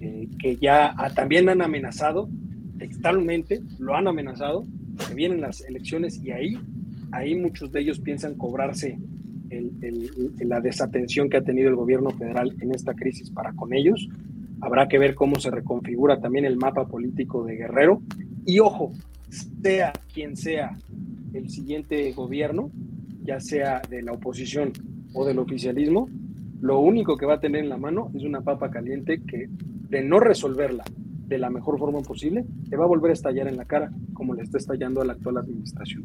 [0.00, 2.28] eh, que ya también han amenazado
[2.78, 4.64] textualmente, lo han amenazado,
[5.06, 6.58] que vienen las elecciones y ahí,
[7.12, 8.98] ahí muchos de ellos piensan cobrarse
[10.40, 14.08] la desatención que ha tenido el gobierno federal en esta crisis para con ellos
[14.60, 18.02] Habrá que ver cómo se reconfigura también el mapa político de Guerrero.
[18.44, 18.92] Y ojo,
[19.62, 20.76] sea quien sea
[21.32, 22.70] el siguiente gobierno,
[23.22, 24.72] ya sea de la oposición
[25.14, 26.08] o del oficialismo,
[26.60, 29.48] lo único que va a tener en la mano es una papa caliente que
[29.88, 30.84] de no resolverla
[31.26, 34.34] de la mejor forma posible, le va a volver a estallar en la cara, como
[34.34, 36.04] le está estallando a la actual administración.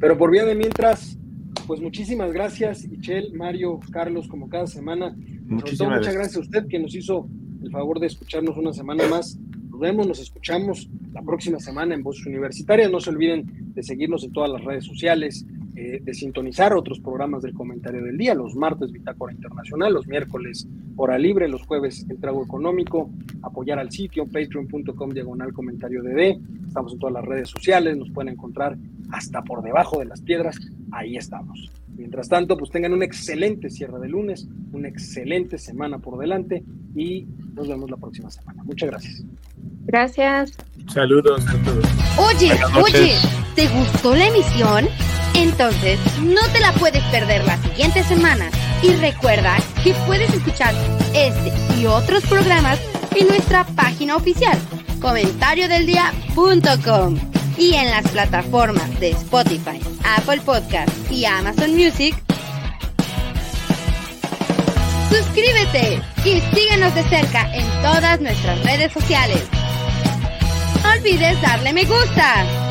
[0.00, 1.18] Pero por vía de mientras,
[1.66, 5.14] pues muchísimas gracias, Michelle, Mario, Carlos, como cada semana.
[5.44, 5.78] muchas
[6.14, 7.28] gracias a usted que nos hizo
[7.62, 9.38] el favor de escucharnos una semana más.
[9.70, 12.90] Nos vemos, nos escuchamos la próxima semana en Voces Universitarias.
[12.90, 17.42] No se olviden de seguirnos en todas las redes sociales, eh, de sintonizar otros programas
[17.42, 22.18] del comentario del día, los martes Bitácora Internacional, los miércoles Hora Libre, los jueves El
[22.18, 23.10] Trago Económico,
[23.42, 28.34] apoyar al sitio patreon.com diagonal comentario de Estamos en todas las redes sociales, nos pueden
[28.34, 28.76] encontrar
[29.10, 30.58] hasta por debajo de las piedras,
[30.90, 31.70] ahí estamos.
[31.96, 36.62] Mientras tanto, pues tengan un excelente cierre de lunes, una excelente semana por delante
[36.94, 38.62] y nos vemos la próxima semana.
[38.64, 39.24] Muchas gracias.
[39.84, 40.52] Gracias.
[40.88, 41.84] Saludos a todos.
[42.18, 43.14] Oye, oye,
[43.54, 44.86] ¿te gustó la emisión?
[45.34, 48.50] Entonces, no te la puedes perder la siguiente semana.
[48.82, 50.74] Y recuerda que puedes escuchar
[51.14, 51.50] este
[51.80, 52.78] y otros programas
[53.14, 54.58] en nuestra página oficial,
[55.00, 59.80] comentariodeldia.com y en las plataformas de Spotify,
[60.16, 62.14] Apple Podcast y Amazon Music.
[65.10, 69.42] Suscríbete y síguenos de cerca en todas nuestras redes sociales.
[70.82, 72.61] No olvides darle me gusta.